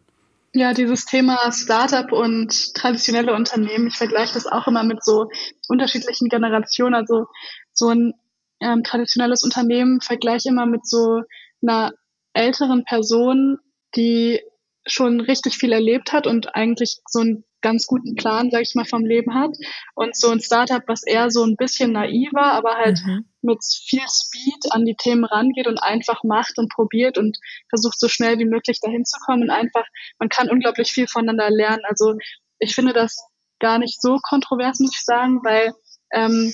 Ja, 0.58 0.74
dieses 0.74 1.06
Thema 1.06 1.52
Startup 1.52 2.10
und 2.14 2.76
traditionelle 2.76 3.34
Unternehmen, 3.34 3.88
ich 3.88 3.98
vergleiche 3.98 4.36
das 4.36 4.48
auch 4.48 4.68
immer 4.68 4.86
mit 4.86 5.04
so 5.04 5.30
unterschiedlichen 5.68 6.30
Generationen. 6.30 6.96
Also 6.96 7.28
so 7.74 7.90
ein 7.90 8.14
ähm, 8.62 8.84
traditionelles 8.84 9.44
Unternehmen 9.44 10.02
vergleiche 10.02 10.50
immer 10.50 10.66
mit 10.66 10.88
so 10.88 11.22
einer 11.62 11.94
älteren 12.34 12.84
Person, 12.84 13.58
die 13.96 14.42
schon 14.86 15.20
richtig 15.20 15.58
viel 15.58 15.72
erlebt 15.72 16.14
hat 16.14 16.28
und 16.28 16.56
eigentlich 16.56 17.00
so 17.08 17.20
einen 17.20 17.44
ganz 17.62 17.88
guten 17.88 18.14
Plan, 18.14 18.52
sag 18.52 18.62
ich 18.62 18.76
mal, 18.76 18.86
vom 18.86 19.04
Leben 19.04 19.34
hat. 19.34 19.50
Und 19.96 20.16
so 20.16 20.30
ein 20.30 20.40
Startup, 20.40 20.84
was 20.86 21.02
eher 21.04 21.32
so 21.32 21.44
ein 21.44 21.56
bisschen 21.56 21.94
naiver, 21.94 22.54
aber 22.54 22.76
halt 22.76 23.00
mhm. 23.04 23.26
mit 23.42 23.58
viel 23.64 24.06
Speed 24.08 24.72
an 24.72 24.86
die 24.86 24.96
Themen 24.96 25.26
rangeht 25.26 25.66
und 25.66 25.80
einfach 25.80 26.24
macht 26.24 26.60
und 26.60 26.72
probiert 26.72 27.18
und 27.18 27.40
versucht 27.70 28.00
so 28.00 28.08
schnell 28.08 28.38
wie 28.38 28.46
möglich 28.46 28.80
dahin 28.82 29.04
zu 29.04 29.18
kommen. 29.26 29.44
Und 29.44 29.50
einfach, 29.50 29.86
man 30.20 30.30
kann 30.30 30.52
unglaublich 30.52 30.92
viel 30.92 31.08
voneinander 31.08 31.50
lernen. 31.50 31.82
Also 31.86 32.14
ich 32.60 32.76
finde 32.76 32.94
das 32.94 33.18
gar 33.60 33.80
nicht 33.80 34.00
so 34.00 34.20
kontrovers, 34.22 34.80
muss 34.80 34.94
ich 34.94 35.04
sagen, 35.04 35.40
weil 35.44 35.74
ähm, 36.14 36.54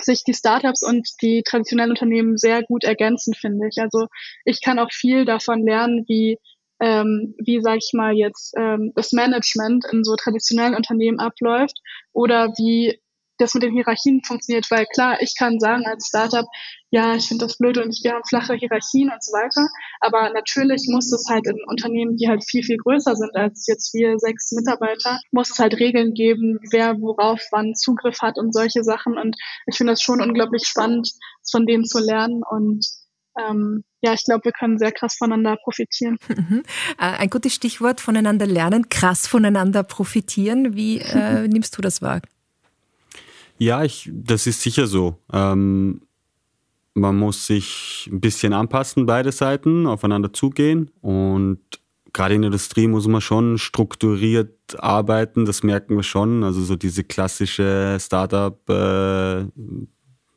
sich 0.00 0.24
die 0.24 0.34
Startups 0.34 0.82
und 0.82 1.08
die 1.22 1.42
traditionellen 1.42 1.90
Unternehmen 1.90 2.36
sehr 2.36 2.62
gut 2.62 2.84
ergänzen, 2.84 3.34
finde 3.34 3.68
ich. 3.68 3.80
Also 3.80 4.06
ich 4.44 4.60
kann 4.62 4.78
auch 4.78 4.92
viel 4.92 5.24
davon 5.24 5.64
lernen, 5.64 6.04
wie 6.08 6.38
ähm, 6.80 7.34
wie 7.38 7.60
sage 7.62 7.78
ich 7.78 7.90
mal 7.94 8.14
jetzt 8.14 8.54
ähm, 8.58 8.92
das 8.94 9.12
Management 9.12 9.86
in 9.90 10.04
so 10.04 10.14
traditionellen 10.14 10.74
Unternehmen 10.74 11.18
abläuft 11.18 11.78
oder 12.12 12.48
wie 12.58 13.00
das 13.38 13.54
mit 13.54 13.62
den 13.62 13.72
Hierarchien 13.72 14.22
funktioniert, 14.24 14.70
weil 14.70 14.86
klar, 14.86 15.20
ich 15.20 15.34
kann 15.36 15.58
sagen 15.58 15.84
als 15.86 16.06
Startup, 16.08 16.46
ja, 16.90 17.14
ich 17.14 17.28
finde 17.28 17.46
das 17.46 17.58
blöd 17.58 17.78
und 17.78 17.98
wir 18.02 18.12
haben 18.12 18.24
flache 18.28 18.54
Hierarchien 18.54 19.10
und 19.10 19.22
so 19.22 19.32
weiter, 19.32 19.68
aber 20.00 20.30
natürlich 20.30 20.86
muss 20.88 21.12
es 21.12 21.26
halt 21.28 21.46
in 21.46 21.58
Unternehmen, 21.66 22.16
die 22.16 22.28
halt 22.28 22.44
viel, 22.44 22.62
viel 22.62 22.76
größer 22.76 23.14
sind 23.16 23.34
als 23.34 23.66
jetzt 23.66 23.92
wir 23.94 24.18
sechs 24.18 24.52
Mitarbeiter, 24.52 25.20
muss 25.32 25.50
es 25.50 25.58
halt 25.58 25.78
Regeln 25.78 26.14
geben, 26.14 26.58
wer 26.70 27.00
worauf 27.00 27.40
wann 27.50 27.74
Zugriff 27.74 28.20
hat 28.20 28.38
und 28.38 28.52
solche 28.52 28.82
Sachen 28.82 29.18
und 29.18 29.36
ich 29.66 29.76
finde 29.76 29.92
das 29.92 30.02
schon 30.02 30.20
unglaublich 30.20 30.66
spannend, 30.66 31.10
von 31.50 31.66
denen 31.66 31.84
zu 31.84 31.98
lernen 31.98 32.42
und 32.48 32.86
ähm, 33.38 33.84
ja, 34.00 34.14
ich 34.14 34.24
glaube, 34.24 34.44
wir 34.44 34.52
können 34.52 34.78
sehr 34.78 34.92
krass 34.92 35.16
voneinander 35.18 35.56
profitieren. 35.62 36.18
Mhm. 36.28 36.62
Äh, 36.98 37.18
ein 37.18 37.30
gutes 37.30 37.54
Stichwort, 37.54 38.00
voneinander 38.00 38.46
lernen, 38.46 38.88
krass 38.88 39.26
voneinander 39.26 39.82
profitieren. 39.82 40.76
Wie 40.76 40.98
äh, 40.98 41.48
nimmst 41.48 41.76
du 41.76 41.82
das 41.82 42.02
wahr? 42.02 42.20
Ja, 43.58 43.84
ich, 43.84 44.10
das 44.12 44.46
ist 44.46 44.60
sicher 44.60 44.86
so. 44.86 45.16
Ähm, 45.32 46.02
man 46.94 47.16
muss 47.16 47.46
sich 47.46 48.08
ein 48.10 48.20
bisschen 48.20 48.52
anpassen, 48.52 49.06
beide 49.06 49.32
Seiten, 49.32 49.86
aufeinander 49.86 50.32
zugehen. 50.32 50.90
Und 51.00 51.60
gerade 52.12 52.34
in 52.34 52.42
der 52.42 52.48
Industrie 52.48 52.86
muss 52.86 53.06
man 53.06 53.20
schon 53.20 53.58
strukturiert 53.58 54.50
arbeiten, 54.78 55.44
das 55.44 55.62
merken 55.62 55.96
wir 55.96 56.02
schon. 56.02 56.42
Also 56.42 56.62
so 56.62 56.76
diese 56.76 57.04
klassische 57.04 57.98
Startup, 58.00 58.58
äh, 58.70 59.44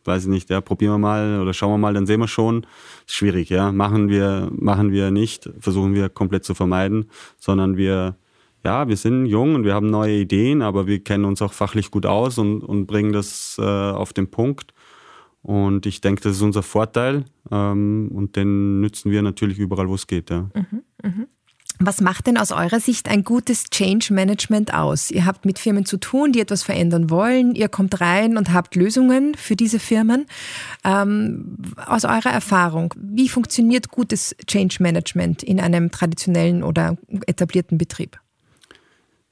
weiß 0.03 0.23
ich 0.23 0.29
nicht, 0.29 0.49
ja, 0.49 0.59
probieren 0.59 0.93
wir 0.93 0.97
mal 0.97 1.39
oder 1.41 1.53
schauen 1.53 1.71
wir 1.71 1.77
mal, 1.77 1.93
dann 1.93 2.05
sehen 2.05 2.19
wir 2.19 2.27
schon. 2.27 2.65
Ist 3.07 3.15
schwierig, 3.15 3.49
ja. 3.49 3.71
Machen 3.71 4.09
wir, 4.09 4.49
machen 4.51 4.91
wir 4.91 5.11
nicht, 5.11 5.49
versuchen 5.59 5.93
wir 5.93 6.09
komplett 6.09 6.43
zu 6.43 6.53
vermeiden, 6.53 7.09
sondern 7.37 7.77
wir, 7.77 8.17
ja, 8.63 8.87
wir 8.87 8.97
sind 8.97 9.25
jung 9.25 9.55
und 9.55 9.63
wir 9.63 9.73
haben 9.73 9.89
neue 9.89 10.17
Ideen, 10.17 10.61
aber 10.61 10.87
wir 10.87 11.03
kennen 11.03 11.25
uns 11.25 11.41
auch 11.41 11.53
fachlich 11.53 11.91
gut 11.91 12.05
aus 12.05 12.37
und, 12.37 12.61
und 12.61 12.87
bringen 12.87 13.13
das 13.13 13.57
äh, 13.59 13.63
auf 13.63 14.13
den 14.13 14.29
Punkt. 14.29 14.73
Und 15.41 15.85
ich 15.85 16.01
denke, 16.01 16.21
das 16.21 16.35
ist 16.35 16.41
unser 16.41 16.63
Vorteil 16.63 17.23
ähm, 17.49 18.11
und 18.13 18.35
den 18.35 18.81
nützen 18.81 19.11
wir 19.11 19.21
natürlich 19.21 19.57
überall, 19.57 19.87
wo 19.87 19.95
es 19.95 20.07
geht. 20.07 20.29
Ja. 20.29 20.49
Mhm, 20.53 20.83
mh. 21.01 21.25
Was 21.81 22.01
macht 22.01 22.27
denn 22.27 22.37
aus 22.37 22.51
eurer 22.51 22.81
Sicht 22.81 23.07
ein 23.07 23.23
gutes 23.23 23.63
Change 23.69 24.13
Management 24.13 24.73
aus? 24.73 25.11
Ihr 25.11 25.25
habt 25.25 25.45
mit 25.45 25.59
Firmen 25.59 25.85
zu 25.85 25.95
tun, 25.95 26.33
die 26.33 26.41
etwas 26.41 26.61
verändern 26.61 27.09
wollen. 27.09 27.55
Ihr 27.55 27.69
kommt 27.69 28.01
rein 28.01 28.35
und 28.35 28.51
habt 28.51 28.75
Lösungen 28.75 29.33
für 29.35 29.55
diese 29.55 29.79
Firmen. 29.79 30.25
Ähm, 30.83 31.57
aus 31.77 32.03
eurer 32.03 32.31
Erfahrung, 32.31 32.93
wie 32.97 33.29
funktioniert 33.29 33.91
gutes 33.91 34.35
Change 34.45 34.83
Management 34.83 35.41
in 35.41 35.61
einem 35.61 35.89
traditionellen 35.89 36.63
oder 36.63 36.97
etablierten 37.27 37.77
Betrieb? 37.77 38.19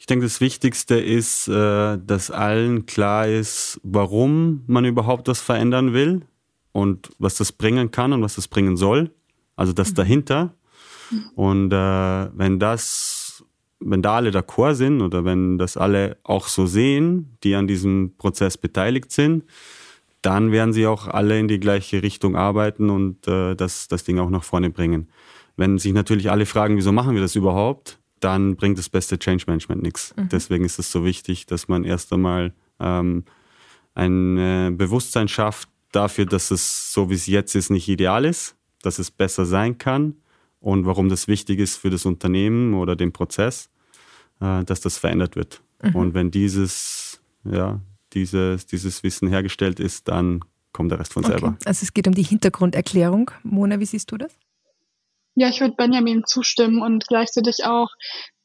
Ich 0.07 0.09
denke, 0.09 0.25
das 0.25 0.39
Wichtigste 0.39 0.95
ist, 0.95 1.49
äh, 1.49 1.97
dass 1.97 2.31
allen 2.31 2.85
klar 2.85 3.27
ist, 3.27 3.77
warum 3.83 4.63
man 4.65 4.85
überhaupt 4.85 5.27
was 5.27 5.41
verändern 5.41 5.91
will 5.91 6.21
und 6.71 7.09
was 7.19 7.35
das 7.35 7.51
bringen 7.51 7.91
kann 7.91 8.13
und 8.13 8.21
was 8.21 8.35
das 8.35 8.47
bringen 8.47 8.77
soll. 8.77 9.11
Also 9.57 9.73
das 9.73 9.91
mhm. 9.91 9.95
dahinter 9.95 10.53
und 11.35 11.73
äh, 11.73 11.75
wenn 12.37 12.57
das, 12.57 13.43
wenn 13.81 14.01
da 14.01 14.15
alle 14.15 14.29
d'accord 14.29 14.75
sind 14.75 15.01
oder 15.01 15.25
wenn 15.25 15.57
das 15.57 15.75
alle 15.75 16.15
auch 16.23 16.47
so 16.47 16.67
sehen, 16.67 17.37
die 17.43 17.55
an 17.55 17.67
diesem 17.67 18.15
Prozess 18.17 18.57
beteiligt 18.57 19.11
sind, 19.11 19.43
dann 20.21 20.53
werden 20.53 20.71
sie 20.71 20.87
auch 20.87 21.09
alle 21.09 21.37
in 21.37 21.49
die 21.49 21.59
gleiche 21.59 22.01
Richtung 22.01 22.37
arbeiten 22.37 22.89
und 22.89 23.27
äh, 23.27 23.55
das, 23.55 23.89
das 23.89 24.05
Ding 24.05 24.19
auch 24.19 24.29
nach 24.29 24.45
vorne 24.45 24.69
bringen. 24.69 25.09
Wenn 25.57 25.77
sich 25.79 25.91
natürlich 25.91 26.31
alle 26.31 26.45
fragen, 26.45 26.77
wieso 26.77 26.93
machen 26.93 27.13
wir 27.13 27.21
das 27.21 27.35
überhaupt, 27.35 27.99
dann 28.19 28.55
bringt 28.55 28.77
das 28.77 28.89
beste 28.89 29.19
Change 29.19 29.45
Management 29.47 29.83
nichts. 29.83 30.13
Mhm. 30.15 30.29
Deswegen 30.29 30.65
ist 30.65 30.79
es 30.79 30.91
so 30.91 31.05
wichtig, 31.05 31.45
dass 31.45 31.67
man 31.67 31.83
erst 31.83 32.11
einmal 32.13 32.53
ähm, 32.79 33.23
ein 33.93 34.37
äh, 34.37 34.71
Bewusstsein 34.71 35.27
schafft 35.27 35.69
dafür, 35.91 36.25
dass 36.25 36.51
es 36.51 36.93
so 36.93 37.09
wie 37.09 37.15
es 37.15 37.27
jetzt 37.27 37.55
ist 37.55 37.69
nicht 37.69 37.87
ideal 37.87 38.25
ist, 38.25 38.55
dass 38.81 38.99
es 38.99 39.11
besser 39.11 39.45
sein 39.45 39.77
kann 39.77 40.15
und 40.59 40.85
warum 40.85 41.09
das 41.09 41.27
wichtig 41.27 41.59
ist 41.59 41.77
für 41.77 41.89
das 41.89 42.05
Unternehmen 42.05 42.73
oder 42.73 42.95
den 42.95 43.11
Prozess, 43.11 43.69
äh, 44.39 44.63
dass 44.63 44.81
das 44.81 44.97
verändert 44.97 45.35
wird. 45.35 45.61
Mhm. 45.83 45.95
Und 45.95 46.13
wenn 46.13 46.31
dieses, 46.31 47.21
ja, 47.43 47.79
dieses, 48.13 48.65
dieses 48.65 49.03
Wissen 49.03 49.27
hergestellt 49.29 49.79
ist, 49.79 50.07
dann 50.07 50.41
kommt 50.73 50.91
der 50.91 50.99
Rest 50.99 51.13
von 51.13 51.23
selber. 51.23 51.49
Okay. 51.49 51.57
Also 51.65 51.83
es 51.83 51.93
geht 51.93 52.07
um 52.07 52.13
die 52.13 52.23
Hintergrunderklärung. 52.23 53.31
Mona, 53.43 53.79
wie 53.79 53.85
siehst 53.85 54.11
du 54.11 54.17
das? 54.17 54.37
Ja, 55.39 55.49
ich 55.49 55.61
würde 55.61 55.75
Benjamin 55.75 56.23
zustimmen 56.25 56.81
und 56.81 57.07
gleichzeitig 57.07 57.63
auch 57.63 57.89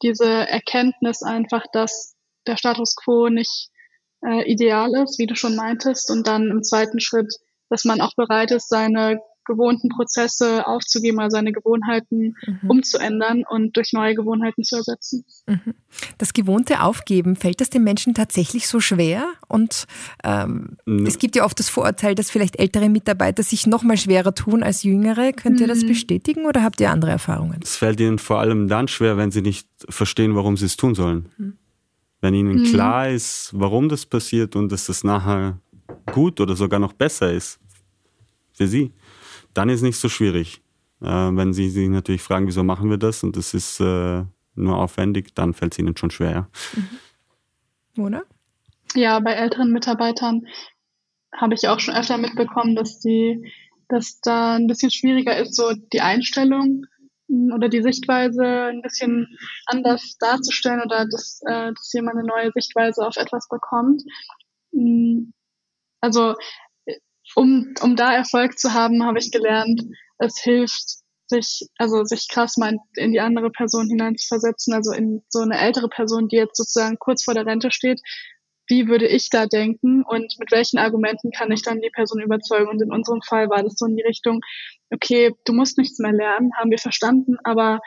diese 0.03 0.29
Erkenntnis 0.29 1.23
einfach, 1.23 1.65
dass 1.73 2.15
der 2.45 2.55
Status 2.55 2.95
quo 2.95 3.29
nicht 3.29 3.69
äh, 4.23 4.43
ideal 4.43 4.93
ist, 5.03 5.17
wie 5.17 5.25
du 5.25 5.35
schon 5.35 5.55
meintest, 5.55 6.11
und 6.11 6.27
dann 6.27 6.51
im 6.51 6.61
zweiten 6.61 6.99
Schritt, 6.99 7.33
dass 7.69 7.83
man 7.83 7.99
auch 7.99 8.13
bereit 8.15 8.51
ist, 8.51 8.69
seine 8.69 9.19
gewohnten 9.45 9.89
Prozesse 9.89 10.65
aufzugeben, 10.67 11.19
also 11.19 11.35
seine 11.35 11.51
Gewohnheiten 11.51 12.35
mhm. 12.45 12.69
umzuändern 12.69 13.43
und 13.49 13.75
durch 13.77 13.93
neue 13.93 14.15
Gewohnheiten 14.15 14.63
zu 14.63 14.77
ersetzen. 14.77 15.25
Mhm. 15.47 15.73
Das 16.17 16.33
gewohnte 16.33 16.81
Aufgeben, 16.81 17.35
fällt 17.35 17.61
das 17.61 17.69
den 17.69 17.83
Menschen 17.83 18.13
tatsächlich 18.13 18.67
so 18.67 18.79
schwer? 18.79 19.25
Und 19.47 19.85
ähm, 20.23 20.77
mhm. 20.85 21.05
es 21.05 21.17
gibt 21.17 21.35
ja 21.35 21.45
oft 21.45 21.59
das 21.59 21.69
Vorurteil, 21.69 22.15
dass 22.15 22.29
vielleicht 22.29 22.59
ältere 22.59 22.89
Mitarbeiter 22.89 23.43
sich 23.43 23.67
noch 23.67 23.83
mal 23.83 23.97
schwerer 23.97 24.33
tun 24.33 24.63
als 24.63 24.83
jüngere. 24.83 25.33
Könnt 25.33 25.59
ihr 25.59 25.67
das 25.67 25.83
mhm. 25.83 25.87
bestätigen 25.87 26.45
oder 26.45 26.63
habt 26.63 26.79
ihr 26.81 26.91
andere 26.91 27.11
Erfahrungen? 27.11 27.59
Es 27.63 27.75
fällt 27.75 27.99
ihnen 27.99 28.19
vor 28.19 28.39
allem 28.39 28.67
dann 28.67 28.87
schwer, 28.87 29.17
wenn 29.17 29.31
sie 29.31 29.41
nicht 29.41 29.67
verstehen, 29.89 30.35
warum 30.35 30.57
sie 30.57 30.65
es 30.65 30.77
tun 30.77 30.95
sollen. 30.95 31.29
Mhm. 31.37 31.57
Wenn 32.21 32.33
ihnen 32.33 32.59
mhm. 32.59 32.63
klar 32.63 33.09
ist, 33.09 33.49
warum 33.53 33.89
das 33.89 34.05
passiert 34.05 34.55
und 34.55 34.71
dass 34.71 34.85
das 34.85 35.03
nachher 35.03 35.59
gut 36.13 36.39
oder 36.39 36.55
sogar 36.55 36.79
noch 36.79 36.93
besser 36.93 37.31
ist 37.31 37.59
für 38.53 38.67
sie 38.67 38.93
dann 39.53 39.69
ist 39.69 39.77
es 39.77 39.83
nicht 39.83 39.99
so 39.99 40.09
schwierig. 40.09 40.61
Äh, 41.01 41.05
wenn 41.05 41.53
Sie 41.53 41.69
sich 41.69 41.89
natürlich 41.89 42.21
fragen, 42.21 42.47
wieso 42.47 42.63
machen 42.63 42.89
wir 42.89 42.97
das 42.97 43.23
und 43.23 43.35
das 43.37 43.53
ist 43.53 43.79
äh, 43.79 44.23
nur 44.55 44.77
aufwendig, 44.77 45.33
dann 45.35 45.53
fällt 45.53 45.73
es 45.73 45.79
Ihnen 45.79 45.97
schon 45.97 46.11
schwer. 46.11 46.49
Mhm. 47.95 48.03
Oder? 48.03 48.23
Ja, 48.95 49.19
bei 49.19 49.33
älteren 49.33 49.71
Mitarbeitern 49.71 50.47
habe 51.35 51.55
ich 51.55 51.67
auch 51.67 51.79
schon 51.79 51.95
öfter 51.95 52.17
mitbekommen, 52.17 52.75
dass 52.75 52.99
die, 52.99 53.51
dass 53.89 54.19
da 54.21 54.55
ein 54.55 54.67
bisschen 54.67 54.91
schwieriger 54.91 55.35
ist, 55.37 55.55
so 55.55 55.73
die 55.91 56.01
Einstellung 56.01 56.85
hm, 57.27 57.51
oder 57.53 57.69
die 57.69 57.81
Sichtweise 57.81 58.45
ein 58.45 58.81
bisschen 58.81 59.37
anders 59.65 60.17
darzustellen 60.19 60.81
oder 60.81 61.05
dass, 61.05 61.41
äh, 61.47 61.73
dass 61.73 61.91
jemand 61.93 62.17
eine 62.17 62.27
neue 62.27 62.51
Sichtweise 62.51 63.05
auf 63.05 63.17
etwas 63.17 63.47
bekommt. 63.49 64.03
Hm, 64.73 65.33
also 66.01 66.35
um, 67.35 67.73
um 67.81 67.95
da 67.95 68.13
Erfolg 68.13 68.57
zu 68.59 68.73
haben, 68.73 69.03
habe 69.05 69.19
ich 69.19 69.31
gelernt, 69.31 69.81
es 70.19 70.39
hilft, 70.41 71.03
sich, 71.27 71.67
also 71.77 72.03
sich 72.03 72.27
krass 72.29 72.57
mal 72.57 72.77
in 72.95 73.11
die 73.11 73.19
andere 73.19 73.49
Person 73.49 73.87
hineinzuversetzen, 73.87 74.73
also 74.73 74.91
in 74.91 75.23
so 75.29 75.39
eine 75.39 75.57
ältere 75.57 75.89
Person, 75.89 76.27
die 76.27 76.35
jetzt 76.35 76.57
sozusagen 76.57 76.97
kurz 76.99 77.23
vor 77.23 77.33
der 77.33 77.45
Rente 77.45 77.71
steht. 77.71 78.01
Wie 78.67 78.87
würde 78.87 79.07
ich 79.07 79.29
da 79.29 79.45
denken 79.45 80.03
und 80.03 80.35
mit 80.39 80.51
welchen 80.51 80.77
Argumenten 80.77 81.31
kann 81.31 81.51
ich 81.51 81.63
dann 81.63 81.81
die 81.81 81.89
Person 81.89 82.21
überzeugen? 82.21 82.69
Und 82.69 82.81
in 82.81 82.93
unserem 82.93 83.21
Fall 83.21 83.49
war 83.49 83.61
das 83.61 83.75
so 83.75 83.85
in 83.85 83.97
die 83.97 84.03
Richtung, 84.03 84.39
okay, 84.91 85.33
du 85.45 85.53
musst 85.53 85.77
nichts 85.77 85.99
mehr 85.99 86.13
lernen, 86.13 86.51
haben 86.57 86.71
wir 86.71 86.77
verstanden, 86.77 87.35
aber 87.43 87.79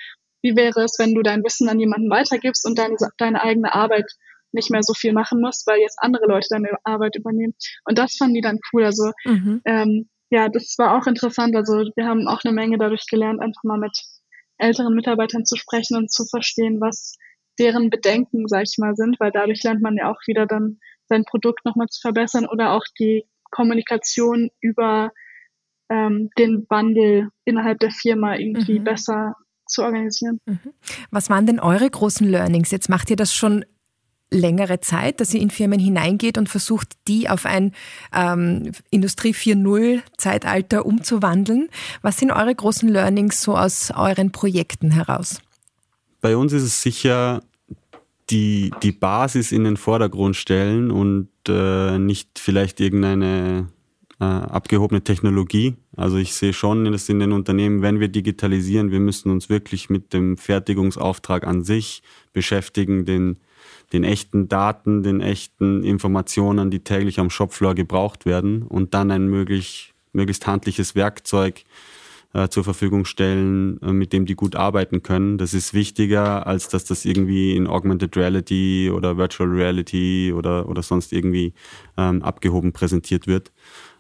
wie 0.43 0.55
wäre 0.55 0.85
es, 0.85 0.99
wenn 0.99 1.15
du 1.15 1.23
dein 1.23 1.43
Wissen 1.43 1.69
an 1.69 1.81
jemanden 1.81 2.11
weitergibst 2.11 2.67
und 2.67 2.79
deine, 2.79 2.97
deine 3.19 3.43
eigene 3.43 3.75
Arbeit 3.75 4.05
nicht 4.53 4.71
mehr 4.71 4.83
so 4.83 4.95
viel 4.95 5.13
machen 5.13 5.41
musst, 5.41 5.67
weil 5.67 5.81
jetzt 5.81 5.99
andere 6.01 6.27
Leute 6.27 6.49
deine 6.51 6.71
Arbeit 6.85 7.17
übernehmen. 7.17 7.55
Und 7.85 7.99
das 7.99 8.17
fanden 8.17 8.35
die 8.35 8.41
dann 8.41 8.59
cool. 8.73 8.85
Also 8.85 9.13
mhm. 9.25 9.61
ähm, 9.65 10.09
ja, 10.31 10.49
das 10.49 10.75
war 10.79 10.97
auch 10.97 11.07
interessant. 11.07 11.55
Also 11.55 11.85
wir 11.95 12.07
haben 12.07 12.27
auch 12.27 12.41
eine 12.45 12.55
Menge 12.55 12.79
dadurch 12.79 13.07
gelernt, 13.09 13.41
einfach 13.41 13.63
mal 13.65 13.79
mit 13.79 13.97
älteren 14.59 14.95
Mitarbeitern 14.95 15.45
zu 15.45 15.57
sprechen 15.57 15.97
und 15.97 16.11
zu 16.11 16.25
verstehen, 16.25 16.81
was 16.81 17.17
deren 17.59 17.91
Bedenken, 17.91 18.49
sag 18.49 18.65
ich 18.65 18.77
mal, 18.79 18.95
sind, 18.97 19.19
weil 19.21 19.31
dadurch 19.31 19.63
lernt 19.63 19.83
man 19.83 19.97
ja 19.97 20.11
auch 20.11 20.21
wieder 20.27 20.47
dann 20.47 20.79
sein 21.09 21.25
Produkt 21.25 21.65
nochmal 21.65 21.87
zu 21.89 22.01
verbessern 22.01 22.47
oder 22.47 22.73
auch 22.73 22.85
die 22.99 23.25
Kommunikation 23.51 24.51
über 24.61 25.13
ähm, 25.89 26.31
den 26.39 26.67
Wandel 26.69 27.29
innerhalb 27.45 27.79
der 27.79 27.91
Firma 27.91 28.37
irgendwie 28.37 28.81
mhm. 28.81 28.85
besser 28.85 29.35
zu 29.67 29.83
organisieren. 29.83 30.41
Mhm. 30.47 30.73
Was 31.11 31.31
waren 31.31 31.47
denn 31.47 31.61
eure 31.61 31.89
großen 31.89 32.27
Learnings? 32.29 32.71
Jetzt 32.71 32.89
macht 32.89 33.11
ihr 33.11 33.17
das 33.17 33.33
schon 33.33 33.65
längere 34.31 34.81
Zeit, 34.81 35.21
dass 35.21 35.33
ihr 35.35 35.41
in 35.41 35.51
Firmen 35.51 35.79
hineingeht 35.79 36.37
und 36.39 36.49
versucht, 36.49 36.89
die 37.07 37.29
auf 37.29 37.47
ein 37.47 37.73
ähm, 38.13 38.73
Industrie 38.91 39.33
4.0 39.33 40.01
Zeitalter 40.17 40.85
umzuwandeln. 40.85 41.69
Was 42.03 42.19
sind 42.19 42.33
eure 42.33 42.55
großen 42.55 42.89
Learnings 42.89 43.43
so 43.43 43.57
aus 43.57 43.93
euren 43.95 44.33
Projekten 44.33 44.91
heraus? 44.91 45.41
Bei 46.21 46.37
uns 46.37 46.53
ist 46.53 46.65
es 46.65 46.83
sicher 46.83 47.43
die, 48.31 48.73
die 48.83 48.93
Basis 48.93 49.53
in 49.53 49.65
den 49.65 49.77
Vordergrund 49.77 50.35
stellen 50.35 50.91
und 50.91 51.29
äh, 51.49 51.99
nicht 51.99 52.41
vielleicht 52.41 52.81
irgendeine 52.81 53.69
äh, 54.19 54.25
abgehobene 54.25 55.03
Technologie. 55.03 55.77
Also 55.97 56.17
ich 56.17 56.35
sehe 56.35 56.53
schon 56.53 56.91
dass 56.91 57.09
in 57.09 57.21
den 57.21 57.33
Unternehmen, 57.33 57.83
wenn 57.83 58.01
wir 58.01 58.09
digitalisieren, 58.09 58.91
wir 58.91 58.99
müssen 59.01 59.31
uns 59.31 59.49
wirklich 59.49 59.89
mit 59.89 60.13
dem 60.13 60.37
Fertigungsauftrag 60.37 61.47
an 61.47 61.63
sich 61.63 62.03
beschäftigen, 62.33 63.05
den 63.05 63.39
den 63.93 64.05
echten 64.05 64.49
Daten, 64.49 65.03
den 65.03 65.21
echten 65.21 65.85
Informationen, 65.85 66.71
die 66.71 66.81
täglich 66.81 67.21
am 67.21 67.31
Shopfloor 67.31 67.75
gebraucht 67.75 68.27
werden 68.27 68.63
und 68.63 68.95
dann 68.95 69.11
ein 69.11 69.29
möglich, 69.29 69.95
möglichst 70.13 70.47
handliches 70.47 70.95
Werkzeug 70.95 71.65
äh, 72.33 72.49
zur 72.49 72.65
Verfügung 72.65 73.05
stellen, 73.05 73.81
äh, 73.81 73.93
mit 73.93 74.13
dem 74.13 74.27
die 74.27 74.35
gut 74.35 74.57
arbeiten 74.57 75.03
können. 75.03 75.39
Das 75.39 75.55
ist 75.55 75.73
wichtiger, 75.73 76.47
als 76.47 76.69
dass 76.69 76.85
das 76.85 77.05
irgendwie 77.05 77.57
in 77.57 77.67
Augmented 77.67 78.17
Reality 78.17 78.91
oder 78.93 79.17
Virtual 79.17 79.49
Reality 79.49 80.33
oder, 80.35 80.69
oder 80.69 80.83
sonst 80.83 81.13
irgendwie 81.13 81.55
ähm, 81.97 82.23
abgehoben 82.23 82.73
präsentiert 82.73 83.27
wird. 83.27 83.53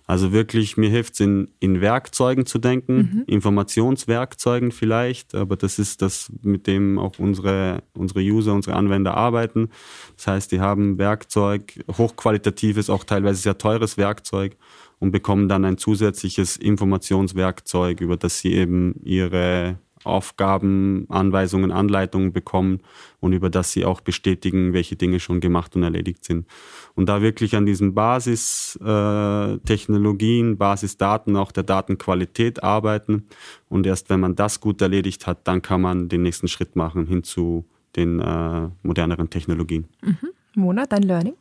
Also 0.07 0.31
wirklich, 0.31 0.77
mir 0.77 0.89
hilft 0.89 1.15
es 1.15 1.21
in, 1.21 1.51
in 1.59 1.81
Werkzeugen 1.81 2.47
zu 2.47 2.59
denken, 2.59 2.97
mhm. 2.97 3.23
Informationswerkzeugen 3.27 4.71
vielleicht, 4.71 5.35
aber 5.35 5.57
das 5.57 5.81
ist 5.81 6.01
das, 6.01 6.33
mit 6.43 6.69
dem 6.69 6.99
auch 6.99 7.19
unsere, 7.19 7.83
unsere 7.93 8.21
User, 8.21 8.55
unsere 8.55 8.77
Anwender 8.77 9.17
arbeiten. 9.17 9.69
Das 10.17 10.29
heißt, 10.29 10.53
die 10.53 10.61
haben 10.61 10.99
Werkzeug, 10.99 11.81
hochqualitatives, 11.91 12.89
auch 12.89 13.03
teilweise 13.03 13.43
sehr 13.43 13.59
teures 13.59 13.97
Werkzeug 13.99 14.57
und 15.01 15.11
bekommen 15.11 15.49
dann 15.49 15.65
ein 15.65 15.77
zusätzliches 15.77 16.57
Informationswerkzeug, 16.57 18.01
über 18.01 18.17
das 18.17 18.39
sie 18.39 18.53
eben 18.53 18.95
ihre 19.03 19.79
Aufgaben, 20.07 21.07
Anweisungen, 21.09 21.73
Anleitungen 21.73 22.33
bekommen 22.33 22.81
und 23.21 23.33
über 23.33 23.51
das 23.51 23.73
sie 23.73 23.85
auch 23.85 24.01
bestätigen, 24.01 24.73
welche 24.73 24.97
Dinge 24.97 25.21
schon 25.21 25.41
gemacht 25.41 25.77
und 25.77 25.83
erledigt 25.83 26.25
sind. 26.25 26.47
Und 26.95 27.09
da 27.09 27.23
wirklich 27.23 27.57
an 27.57 27.67
diesen 27.67 27.95
Basistechnologien, 27.95 30.53
äh, 30.53 30.57
Basisdaten, 30.57 31.37
auch 31.37 31.53
der 31.53 31.65
Datenqualität 31.65 32.63
arbeiten. 32.63 33.27
Und 33.69 33.87
erst 33.87 34.11
wenn 34.11 34.21
man 34.21 34.37
das 34.37 34.61
gut 34.61 34.81
erledigt 34.81 35.27
hat, 35.27 35.49
dann 35.49 35.63
kann 35.63 35.81
man 35.81 36.09
den 36.09 36.23
nächsten 36.23 36.49
Schritt 36.49 36.77
machen 36.77 37.07
hin 37.07 37.23
zu 37.23 37.65
den 37.97 38.21
äh, 38.21 38.69
moderneren 38.83 39.31
Technologien. 39.31 39.89
Mhm. 40.03 40.31
Mona, 40.55 40.87
dein 40.87 41.03
Learning? 41.03 41.35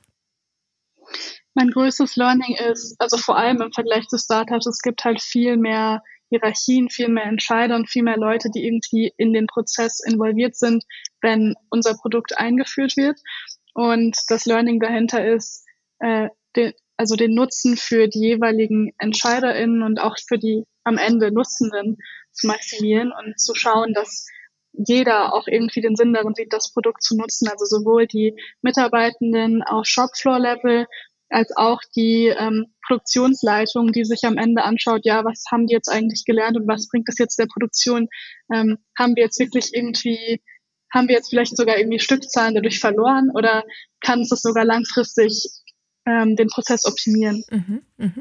Mein 1.54 1.70
größtes 1.70 2.18
Learning 2.18 2.58
ist, 2.70 2.96
also 3.00 3.18
vor 3.18 3.38
allem 3.38 3.62
im 3.62 3.72
Vergleich 3.72 4.08
zu 4.08 4.18
Startups, 4.18 4.68
es 4.68 4.82
gibt 4.82 5.06
halt 5.06 5.22
viel 5.22 5.56
mehr 5.56 6.04
Hierarchien, 6.40 6.90
viel 6.90 7.10
mehr 7.10 7.26
Entscheider 7.26 7.76
und 7.76 7.90
viel 7.90 8.04
mehr 8.04 8.18
Leute, 8.18 8.50
die 8.54 8.66
irgendwie 8.66 9.14
in 9.18 9.34
den 9.34 9.48
Prozess 9.48 10.00
involviert 10.06 10.56
sind, 10.56 10.84
wenn 11.22 11.56
unser 11.70 11.96
Produkt 11.96 12.38
eingeführt 12.38 12.98
wird. 12.98 13.20
Und 13.74 14.18
das 14.30 14.46
Learning 14.46 14.80
dahinter 14.80 15.26
ist, 15.26 15.66
äh, 16.00 16.30
den, 16.56 16.74
also 16.98 17.16
den 17.16 17.34
Nutzen 17.34 17.78
für 17.78 18.08
die 18.08 18.20
jeweiligen 18.20 18.94
EntscheiderInnen 19.00 19.84
und 19.84 20.00
auch 20.00 20.16
für 20.28 20.38
die 20.38 20.64
am 20.84 20.98
Ende 20.98 21.32
Nutzenden 21.32 21.98
zu 22.32 22.48
maximieren 22.48 23.12
und 23.12 23.40
zu 23.40 23.56
schauen, 23.56 23.94
dass 23.94 24.28
jeder 24.72 25.34
auch 25.34 25.48
irgendwie 25.48 25.82
den 25.82 25.96
Sinn 25.96 26.14
darin 26.14 26.36
sieht, 26.36 26.54
das 26.54 26.72
Produkt 26.72 27.02
zu 27.02 27.16
nutzen. 27.16 27.48
Also 27.48 27.66
sowohl 27.66 28.08
die 28.08 28.36
Mitarbeitenden 28.62 29.64
auf 29.64 29.86
Shopfloor-Level 29.86 30.86
als 31.30 31.52
auch 31.56 31.80
die 31.96 32.28
ähm, 32.28 32.68
Produktionsleitung, 32.86 33.92
die 33.92 34.06
sich 34.06 34.24
am 34.24 34.38
Ende 34.38 34.64
anschaut, 34.64 35.02
ja, 35.04 35.24
was 35.26 35.44
haben 35.52 35.68
die 35.68 35.74
jetzt 35.74 35.90
eigentlich 35.90 36.24
gelernt 36.26 36.58
und 36.58 36.68
was 36.68 36.88
bringt 36.88 37.08
das 37.08 37.18
jetzt 37.18 37.40
der 37.40 37.48
Produktion? 37.48 38.08
Ähm, 38.54 38.78
haben 38.98 39.16
wir 39.16 39.24
jetzt 39.24 39.40
wirklich 39.40 39.72
irgendwie, 39.74 40.42
haben 40.94 41.08
wir 41.08 41.16
jetzt 41.16 41.30
vielleicht 41.30 41.58
sogar 41.58 41.78
irgendwie 41.78 42.00
Stückzahlen 42.00 42.56
dadurch 42.56 42.80
verloren 42.80 43.32
oder 43.34 43.64
kann 44.02 44.22
es 44.22 44.30
das 44.30 44.42
sogar 44.42 44.66
langfristig 44.66 45.50
ähm, 46.06 46.36
den 46.36 46.48
Prozess 46.48 46.86
optimieren? 46.86 47.44
Mhm, 47.50 47.82
mh. 47.98 48.12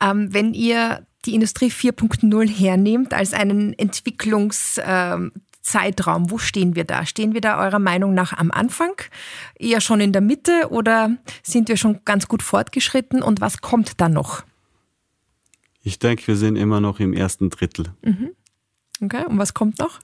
ähm, 0.00 0.32
wenn 0.32 0.54
ihr 0.54 1.06
die 1.24 1.34
Industrie 1.34 1.70
4.0 1.70 2.48
hernehmt 2.48 3.12
als 3.12 3.34
einen 3.34 3.74
Entwicklungs- 3.74 4.80
ähm, 4.84 5.32
Zeitraum, 5.66 6.30
wo 6.30 6.38
stehen 6.38 6.76
wir 6.76 6.84
da? 6.84 7.04
Stehen 7.04 7.34
wir 7.34 7.40
da 7.40 7.58
eurer 7.58 7.80
Meinung 7.80 8.14
nach 8.14 8.32
am 8.32 8.52
Anfang, 8.52 8.92
eher 9.58 9.80
schon 9.80 10.00
in 10.00 10.12
der 10.12 10.22
Mitte 10.22 10.68
oder 10.70 11.16
sind 11.42 11.68
wir 11.68 11.76
schon 11.76 12.00
ganz 12.04 12.28
gut 12.28 12.44
fortgeschritten 12.44 13.20
und 13.20 13.40
was 13.40 13.60
kommt 13.60 14.00
da 14.00 14.08
noch? 14.08 14.44
Ich 15.82 15.98
denke, 15.98 16.24
wir 16.28 16.36
sind 16.36 16.54
immer 16.54 16.80
noch 16.80 17.00
im 17.00 17.12
ersten 17.12 17.50
Drittel. 17.50 17.86
Mhm. 18.02 18.30
Okay, 19.02 19.24
und 19.26 19.38
was 19.38 19.54
kommt 19.54 19.80
noch? 19.80 19.98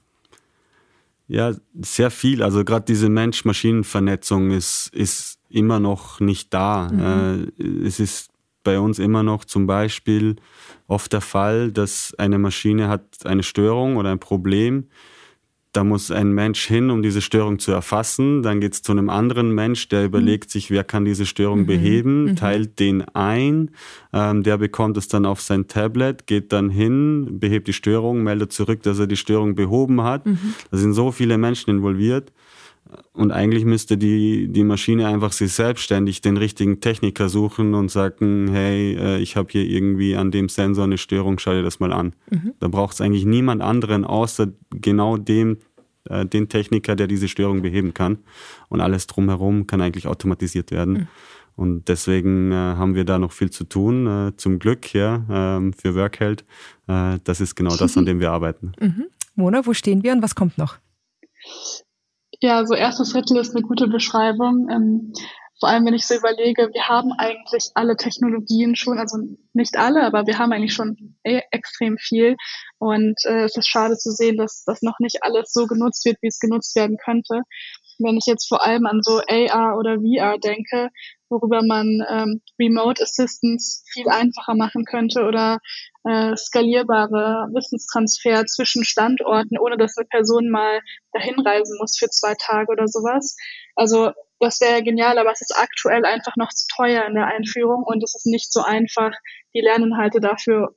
Ja, 1.27 1.53
sehr 1.81 2.11
viel. 2.11 2.43
Also 2.43 2.65
gerade 2.65 2.85
diese 2.85 3.07
Mensch-Maschinen-Vernetzung 3.07 4.51
ist, 4.51 4.89
ist 4.93 5.39
immer 5.49 5.79
noch 5.79 6.19
nicht 6.19 6.53
da. 6.53 6.89
Mhm. 6.91 7.53
Äh, 7.57 7.87
es 7.87 8.01
ist 8.01 8.31
bei 8.63 8.79
uns 8.79 8.99
immer 8.99 9.23
noch 9.23 9.45
zum 9.45 9.65
Beispiel 9.65 10.35
oft 10.87 11.13
der 11.13 11.21
Fall, 11.21 11.71
dass 11.71 12.13
eine 12.17 12.37
Maschine 12.37 12.89
hat 12.89 13.25
eine 13.25 13.43
Störung 13.43 13.95
oder 13.95 14.11
ein 14.11 14.19
Problem 14.19 14.89
da 15.73 15.83
muss 15.83 16.11
ein 16.11 16.31
Mensch 16.31 16.65
hin, 16.65 16.91
um 16.91 17.01
diese 17.01 17.19
Störung 17.21 17.57
zu 17.57 17.71
erfassen. 17.71 18.43
Dann 18.43 18.61
geht 18.61 18.73
es 18.73 18.81
zu 18.83 18.91
einem 18.91 19.09
anderen 19.09 19.51
Mensch, 19.53 19.89
der 19.89 20.05
überlegt 20.05 20.51
sich, 20.51 20.69
wer 20.69 20.83
kann 20.83 21.03
diese 21.03 21.25
Störung 21.25 21.61
mhm. 21.61 21.65
beheben, 21.65 22.23
mhm. 22.25 22.35
teilt 22.35 22.79
den 22.79 23.01
ein. 23.15 23.71
Ähm, 24.13 24.43
der 24.43 24.57
bekommt 24.59 24.97
es 24.97 25.07
dann 25.07 25.25
auf 25.25 25.41
sein 25.41 25.67
Tablet, 25.67 26.27
geht 26.27 26.53
dann 26.53 26.69
hin, 26.69 27.39
behebt 27.39 27.67
die 27.67 27.73
Störung, 27.73 28.21
meldet 28.21 28.53
zurück, 28.53 28.83
dass 28.83 28.99
er 28.99 29.07
die 29.07 29.17
Störung 29.17 29.55
behoben 29.55 30.03
hat. 30.03 30.27
Mhm. 30.27 30.53
Da 30.69 30.77
sind 30.77 30.93
so 30.93 31.11
viele 31.11 31.39
Menschen 31.39 31.71
involviert. 31.71 32.31
Und 33.13 33.31
eigentlich 33.31 33.65
müsste 33.65 33.97
die, 33.97 34.47
die 34.47 34.63
Maschine 34.63 35.07
einfach 35.07 35.31
sich 35.31 35.53
selbstständig 35.53 36.21
den 36.21 36.37
richtigen 36.37 36.81
Techniker 36.81 37.29
suchen 37.29 37.73
und 37.73 37.91
sagen, 37.91 38.49
hey, 38.51 38.95
äh, 38.95 39.17
ich 39.19 39.35
habe 39.35 39.49
hier 39.51 39.65
irgendwie 39.65 40.15
an 40.15 40.31
dem 40.31 40.49
Sensor 40.49 40.85
eine 40.85 40.97
Störung, 40.97 41.39
schau 41.39 41.51
dir 41.51 41.63
das 41.63 41.79
mal 41.79 41.93
an. 41.93 42.13
Mhm. 42.29 42.53
Da 42.59 42.67
braucht 42.67 42.95
es 42.95 43.01
eigentlich 43.01 43.25
niemand 43.25 43.61
anderen 43.61 44.05
außer 44.05 44.47
genau 44.71 45.17
dem, 45.17 45.57
äh, 46.09 46.25
den 46.25 46.49
Techniker, 46.49 46.95
der 46.95 47.07
diese 47.07 47.27
Störung 47.27 47.61
beheben 47.61 47.93
kann. 47.93 48.19
Und 48.69 48.81
alles 48.81 49.07
drumherum 49.07 49.67
kann 49.67 49.81
eigentlich 49.81 50.07
automatisiert 50.07 50.71
werden. 50.71 50.93
Mhm. 50.93 51.07
Und 51.55 51.87
deswegen 51.87 52.51
äh, 52.51 52.55
haben 52.55 52.95
wir 52.95 53.05
da 53.05 53.19
noch 53.19 53.31
viel 53.31 53.51
zu 53.51 53.63
tun, 53.63 54.07
äh, 54.07 54.37
zum 54.37 54.59
Glück, 54.59 54.93
ja, 54.93 55.23
ähm, 55.29 55.73
für 55.73 55.95
Workheld. 55.95 56.45
Äh, 56.87 57.19
das 57.23 57.41
ist 57.41 57.55
genau 57.55 57.75
das, 57.75 57.95
an 57.97 58.05
dem 58.07 58.19
wir 58.19 58.31
arbeiten. 58.31 58.73
Mhm. 58.79 59.05
Mona, 59.35 59.65
wo 59.65 59.73
stehen 59.73 60.03
wir 60.03 60.13
und 60.13 60.21
was 60.21 60.35
kommt 60.35 60.57
noch? 60.57 60.77
Ja, 62.43 62.65
so 62.65 62.73
erstes 62.73 63.13
Drittel 63.13 63.37
ist 63.37 63.55
eine 63.55 63.65
gute 63.65 63.87
Beschreibung. 63.87 64.67
Ähm, 64.69 65.13
vor 65.61 65.69
allem, 65.69 65.85
wenn 65.85 65.93
ich 65.93 66.05
so 66.05 66.13
überlege, 66.13 66.71
wir 66.73 66.89
haben 66.89 67.13
eigentlich 67.17 67.69
alle 67.73 67.95
Technologien 67.95 68.75
schon, 68.75 68.99
also 68.99 69.17
nicht 69.53 69.77
alle, 69.77 70.03
aber 70.03 70.27
wir 70.27 70.39
haben 70.39 70.51
eigentlich 70.51 70.73
schon 70.73 71.15
e 71.23 71.39
extrem 71.51 71.97
viel. 71.97 72.35
Und 72.79 73.15
äh, 73.23 73.45
es 73.45 73.55
ist 73.55 73.69
schade 73.69 73.95
zu 73.95 74.11
sehen, 74.11 74.35
dass 74.35 74.65
das 74.65 74.81
noch 74.81 74.99
nicht 74.99 75.19
alles 75.23 75.53
so 75.53 75.67
genutzt 75.67 76.03
wird, 76.03 76.17
wie 76.21 76.27
es 76.27 76.39
genutzt 76.39 76.75
werden 76.75 76.97
könnte. 76.97 77.43
Wenn 77.97 78.17
ich 78.17 78.25
jetzt 78.25 78.49
vor 78.49 78.65
allem 78.65 78.87
an 78.87 78.99
so 79.03 79.21
AR 79.25 79.77
oder 79.77 79.99
VR 80.01 80.37
denke, 80.37 80.89
worüber 81.33 81.61
man 81.63 82.05
ähm, 82.09 82.41
Remote 82.59 83.03
Assistance 83.03 83.83
viel 83.91 84.07
einfacher 84.07 84.55
machen 84.55 84.85
könnte 84.85 85.23
oder 85.23 85.59
äh, 86.05 86.35
skalierbare 86.37 87.49
Wissenstransfer 87.53 88.45
zwischen 88.45 88.85
Standorten, 88.85 89.57
ohne 89.57 89.77
dass 89.77 89.97
eine 89.97 90.07
Person 90.07 90.49
mal 90.49 90.79
dahin 91.11 91.39
reisen 91.39 91.77
muss 91.79 91.97
für 91.97 92.09
zwei 92.09 92.35
Tage 92.39 92.71
oder 92.71 92.87
sowas. 92.87 93.35
Also 93.75 94.11
das 94.39 94.59
wäre 94.61 94.83
genial, 94.83 95.17
aber 95.17 95.31
es 95.31 95.41
ist 95.41 95.55
aktuell 95.57 96.05
einfach 96.05 96.35
noch 96.35 96.49
zu 96.49 96.67
teuer 96.75 97.05
in 97.05 97.15
der 97.15 97.27
Einführung 97.27 97.83
und 97.83 98.03
es 98.03 98.15
ist 98.15 98.25
nicht 98.25 98.51
so 98.51 98.61
einfach, 98.61 99.11
die 99.53 99.61
Lerninhalte 99.61 100.19
dafür 100.19 100.75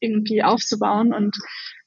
irgendwie 0.00 0.42
aufzubauen. 0.42 1.14
Und 1.14 1.36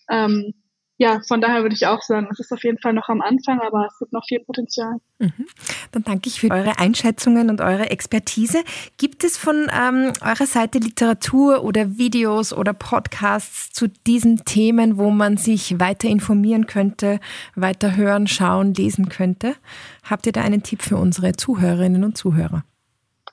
ähm, 0.09 0.53
ja, 0.97 1.21
von 1.27 1.41
daher 1.41 1.61
würde 1.61 1.75
ich 1.75 1.85
auch 1.85 2.01
sagen, 2.01 2.27
es 2.31 2.39
ist 2.39 2.51
auf 2.51 2.63
jeden 2.63 2.79
Fall 2.79 2.93
noch 2.93 3.07
am 3.07 3.21
Anfang, 3.21 3.59
aber 3.61 3.87
es 3.91 3.99
gibt 3.99 4.13
noch 4.13 4.25
viel 4.27 4.39
Potenzial. 4.39 4.95
Mhm. 5.19 5.45
Dann 5.91 6.03
danke 6.03 6.27
ich 6.27 6.39
für 6.39 6.49
eure 6.49 6.79
Einschätzungen 6.79 7.51
und 7.51 7.61
eure 7.61 7.91
Expertise. 7.91 8.63
Gibt 8.97 9.23
es 9.23 9.37
von 9.37 9.67
ähm, 9.71 10.11
eurer 10.21 10.47
Seite 10.47 10.79
Literatur 10.79 11.63
oder 11.63 11.97
Videos 11.97 12.51
oder 12.51 12.73
Podcasts 12.73 13.69
zu 13.71 13.87
diesen 13.87 14.43
Themen, 14.45 14.97
wo 14.97 15.11
man 15.11 15.37
sich 15.37 15.79
weiter 15.79 16.07
informieren 16.07 16.65
könnte, 16.65 17.19
weiter 17.55 17.95
hören, 17.95 18.25
schauen, 18.25 18.73
lesen 18.73 19.07
könnte? 19.07 19.55
Habt 20.03 20.25
ihr 20.25 20.31
da 20.31 20.41
einen 20.41 20.63
Tipp 20.63 20.81
für 20.81 20.97
unsere 20.97 21.33
Zuhörerinnen 21.33 22.03
und 22.03 22.17
Zuhörer? 22.17 22.63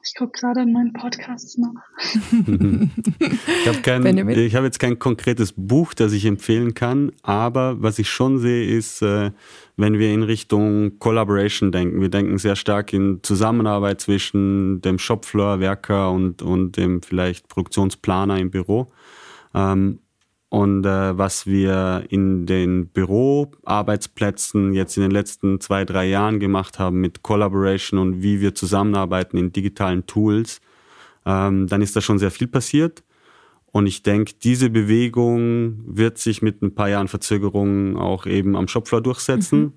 Ich 0.06 0.14
gucke 0.16 0.38
gerade 0.38 0.60
in 0.62 0.72
meinen 0.72 0.92
Podcasts 0.92 1.56
nach. 1.56 1.70
ich 2.30 3.68
habe 3.68 4.54
hab 4.54 4.64
jetzt 4.64 4.78
kein 4.78 4.98
konkretes 4.98 5.54
Buch, 5.56 5.94
das 5.94 6.12
ich 6.12 6.26
empfehlen 6.26 6.74
kann, 6.74 7.12
aber 7.22 7.82
was 7.82 7.98
ich 7.98 8.10
schon 8.10 8.38
sehe, 8.38 8.66
ist, 8.66 9.00
äh, 9.00 9.30
wenn 9.76 9.98
wir 9.98 10.12
in 10.12 10.22
Richtung 10.22 10.98
Collaboration 10.98 11.72
denken. 11.72 12.02
Wir 12.02 12.10
denken 12.10 12.36
sehr 12.36 12.54
stark 12.54 12.92
in 12.92 13.20
Zusammenarbeit 13.22 14.02
zwischen 14.02 14.82
dem 14.82 14.98
Shopfloor-Werker 14.98 16.10
und, 16.10 16.42
und 16.42 16.76
dem 16.76 17.00
vielleicht 17.00 17.48
Produktionsplaner 17.48 18.38
im 18.38 18.50
Büro. 18.50 18.92
Ähm, 19.54 20.00
und 20.54 20.86
äh, 20.86 21.18
was 21.18 21.48
wir 21.48 22.04
in 22.10 22.46
den 22.46 22.86
Büroarbeitsplätzen 22.86 24.72
jetzt 24.72 24.96
in 24.96 25.02
den 25.02 25.10
letzten 25.10 25.60
zwei, 25.60 25.84
drei 25.84 26.06
Jahren 26.06 26.38
gemacht 26.38 26.78
haben 26.78 27.00
mit 27.00 27.24
Collaboration 27.24 27.98
und 27.98 28.22
wie 28.22 28.40
wir 28.40 28.54
zusammenarbeiten 28.54 29.36
in 29.36 29.50
digitalen 29.50 30.06
Tools, 30.06 30.60
ähm, 31.26 31.66
dann 31.66 31.82
ist 31.82 31.96
da 31.96 32.00
schon 32.00 32.20
sehr 32.20 32.30
viel 32.30 32.46
passiert. 32.46 33.02
Und 33.72 33.88
ich 33.88 34.04
denke, 34.04 34.34
diese 34.44 34.70
Bewegung 34.70 35.82
wird 35.88 36.18
sich 36.18 36.40
mit 36.40 36.62
ein 36.62 36.72
paar 36.72 36.88
Jahren 36.88 37.08
Verzögerung 37.08 37.96
auch 37.96 38.24
eben 38.24 38.54
am 38.54 38.68
Shopfloor 38.68 39.00
durchsetzen. 39.00 39.58
Mhm. 39.58 39.72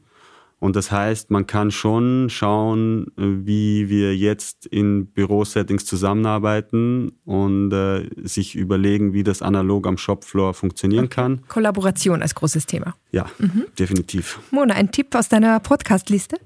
Und 0.60 0.76
das 0.76 0.92
heißt, 0.92 1.30
man 1.30 1.46
kann 1.46 1.70
schon 1.70 2.30
schauen, 2.32 3.12
wie 3.16 3.90
wir 3.90 4.16
jetzt 4.16 4.66
in 4.66 5.12
Bürosettings 5.12 5.86
zusammenarbeiten 5.86 7.12
und 7.26 7.72
äh, 7.72 8.10
sich 8.24 8.56
überlegen, 8.56 9.14
wie 9.14 9.24
das 9.24 9.44
analog 9.44 9.86
am 9.86 10.00
Shopfloor 10.00 10.56
funktionieren 10.56 11.06
okay. 11.06 11.16
kann. 11.16 11.48
Kollaboration 11.48 12.24
als 12.24 12.34
großes 12.34 12.66
Thema. 12.66 12.96
Ja, 13.12 13.28
mhm. 13.38 13.66
definitiv. 13.78 14.40
Mona, 14.50 14.74
ein 14.74 14.92
Tipp 14.92 15.14
aus 15.14 15.30
deiner 15.30 15.60
Podcast-Liste? 15.60 16.38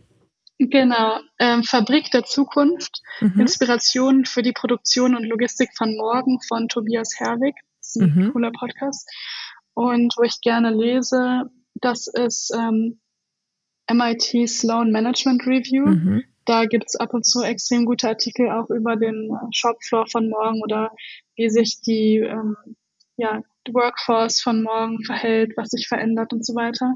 Genau, 0.60 1.20
ähm, 1.40 1.64
Fabrik 1.64 2.12
der 2.12 2.24
Zukunft, 2.24 3.02
mhm. 3.20 3.40
Inspiration 3.40 4.26
für 4.26 4.44
die 4.44 4.52
Produktion 4.52 5.16
und 5.16 5.24
Logistik 5.24 5.70
von 5.76 5.96
morgen 5.96 6.40
von 6.48 6.68
Tobias 6.68 7.14
Herwig. 7.18 7.56
Das 7.80 7.96
ist 7.96 8.02
ein 8.02 8.14
mhm. 8.14 8.34
cooler 8.34 8.52
Podcast. 8.52 9.10
Und 9.74 10.14
wo 10.18 10.24
ich 10.24 10.40
gerne 10.42 10.70
lese, 10.70 11.50
das 11.76 12.08
ist 12.08 12.54
ähm, 12.54 13.00
MIT 13.94 14.50
Sloan 14.50 14.92
Management 14.92 15.46
Review. 15.46 15.86
Mhm. 15.86 16.24
Da 16.46 16.66
gibt's 16.66 16.96
ab 16.96 17.14
und 17.14 17.26
zu 17.26 17.42
extrem 17.44 17.86
gute 17.86 18.08
Artikel 18.08 18.50
auch 18.50 18.70
über 18.70 18.96
den 18.96 19.30
äh, 19.30 19.48
Shopfloor 19.52 20.08
von 20.08 20.30
morgen 20.30 20.62
oder 20.64 20.92
wie 21.36 21.50
sich 21.50 21.82
die 21.82 22.18
ähm, 22.18 22.56
ja, 23.18 23.42
Workforce 23.72 24.42
von 24.42 24.64
morgen 24.64 25.04
verhält, 25.04 25.54
was 25.56 25.70
sich 25.70 25.88
verändert 25.88 26.34
und 26.34 26.46
so 26.46 26.56
weiter. 26.56 26.94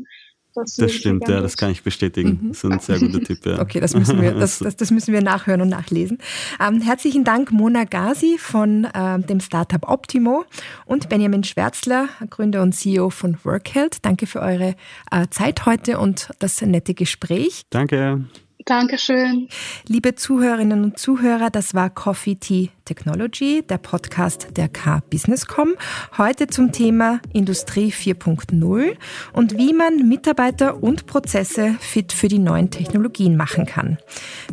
Das, 0.56 0.94
stimmt, 0.94 1.28
ja, 1.28 1.42
das 1.42 1.58
kann 1.58 1.72
ich 1.72 1.84
bestätigen. 1.84 2.40
Mhm. 2.42 2.48
Das 2.50 2.64
ist 2.64 2.66
ein 2.66 2.80
sehr 2.80 3.00
guter 3.00 3.24
Tipp. 3.24 3.46
Ja. 3.46 3.60
Okay, 3.66 3.80
das 3.80 3.96
müssen 3.96 4.22
wir, 4.22 4.32
das, 4.40 4.60
das, 4.60 4.76
das 4.76 4.92
müssen 4.92 5.14
wir 5.14 5.22
nachhören 5.22 5.62
und 5.62 5.70
nachlesen. 5.70 6.20
Ähm, 6.66 6.82
herzlichen 6.82 7.24
Dank 7.24 7.52
Mona 7.52 7.84
Gazi 7.84 8.38
von 8.38 8.86
äh, 8.86 9.20
dem 9.20 9.40
Startup 9.40 9.88
Optimo 9.88 10.46
und 10.86 11.10
Benjamin 11.10 11.44
Schwärzler, 11.44 12.10
Gründer 12.30 12.62
und 12.62 12.74
CEO 12.74 13.10
von 13.10 13.38
Workheld. 13.44 14.06
Danke 14.06 14.28
für 14.28 14.40
eure 14.40 14.76
äh, 15.12 15.28
Zeit 15.30 15.66
heute 15.66 16.00
und 16.00 16.30
das 16.40 16.62
nette 16.62 16.94
Gespräch. 16.94 17.64
Danke. 17.70 18.26
Dankeschön. 18.66 19.48
Liebe 19.88 20.16
Zuhörerinnen 20.16 20.84
und 20.84 20.98
Zuhörer, 20.98 21.52
das 21.52 21.76
war 21.76 21.92
Coffee 21.92 22.36
Tea 22.36 22.72
Technology, 22.84 23.62
der 23.62 23.78
Podcast 23.78 24.58
der 24.58 24.70
K-Businesscom. 24.70 25.76
Heute 26.18 26.48
zum 26.48 26.72
Thema 26.72 27.22
Industrie 27.32 27.92
4.0 27.92 28.98
und 29.34 29.58
wie 29.58 29.72
man 29.72 30.10
Mitarbeiter 30.10 30.82
und 30.82 31.06
Prozesse 31.06 31.76
fit 31.80 32.12
für 32.12 32.28
die 32.28 32.40
neuen 32.40 32.72
Technologien 32.72 33.38
machen 33.38 33.68
kann. 33.68 34.00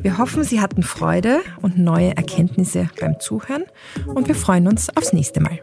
Wir 0.03 0.19
hoffen, 0.19 0.45
Sie 0.45 0.61
hatten 0.61 0.83
Freude 0.83 1.41
und 1.63 1.79
neue 1.79 2.15
Erkenntnisse 2.15 2.91
beim 3.01 3.19
Zuhören 3.19 3.65
und 4.07 4.29
wir 4.29 4.35
freuen 4.35 4.69
uns 4.69 4.95
aufs 4.95 5.15
nächste 5.15 5.41
Mal. 5.41 5.61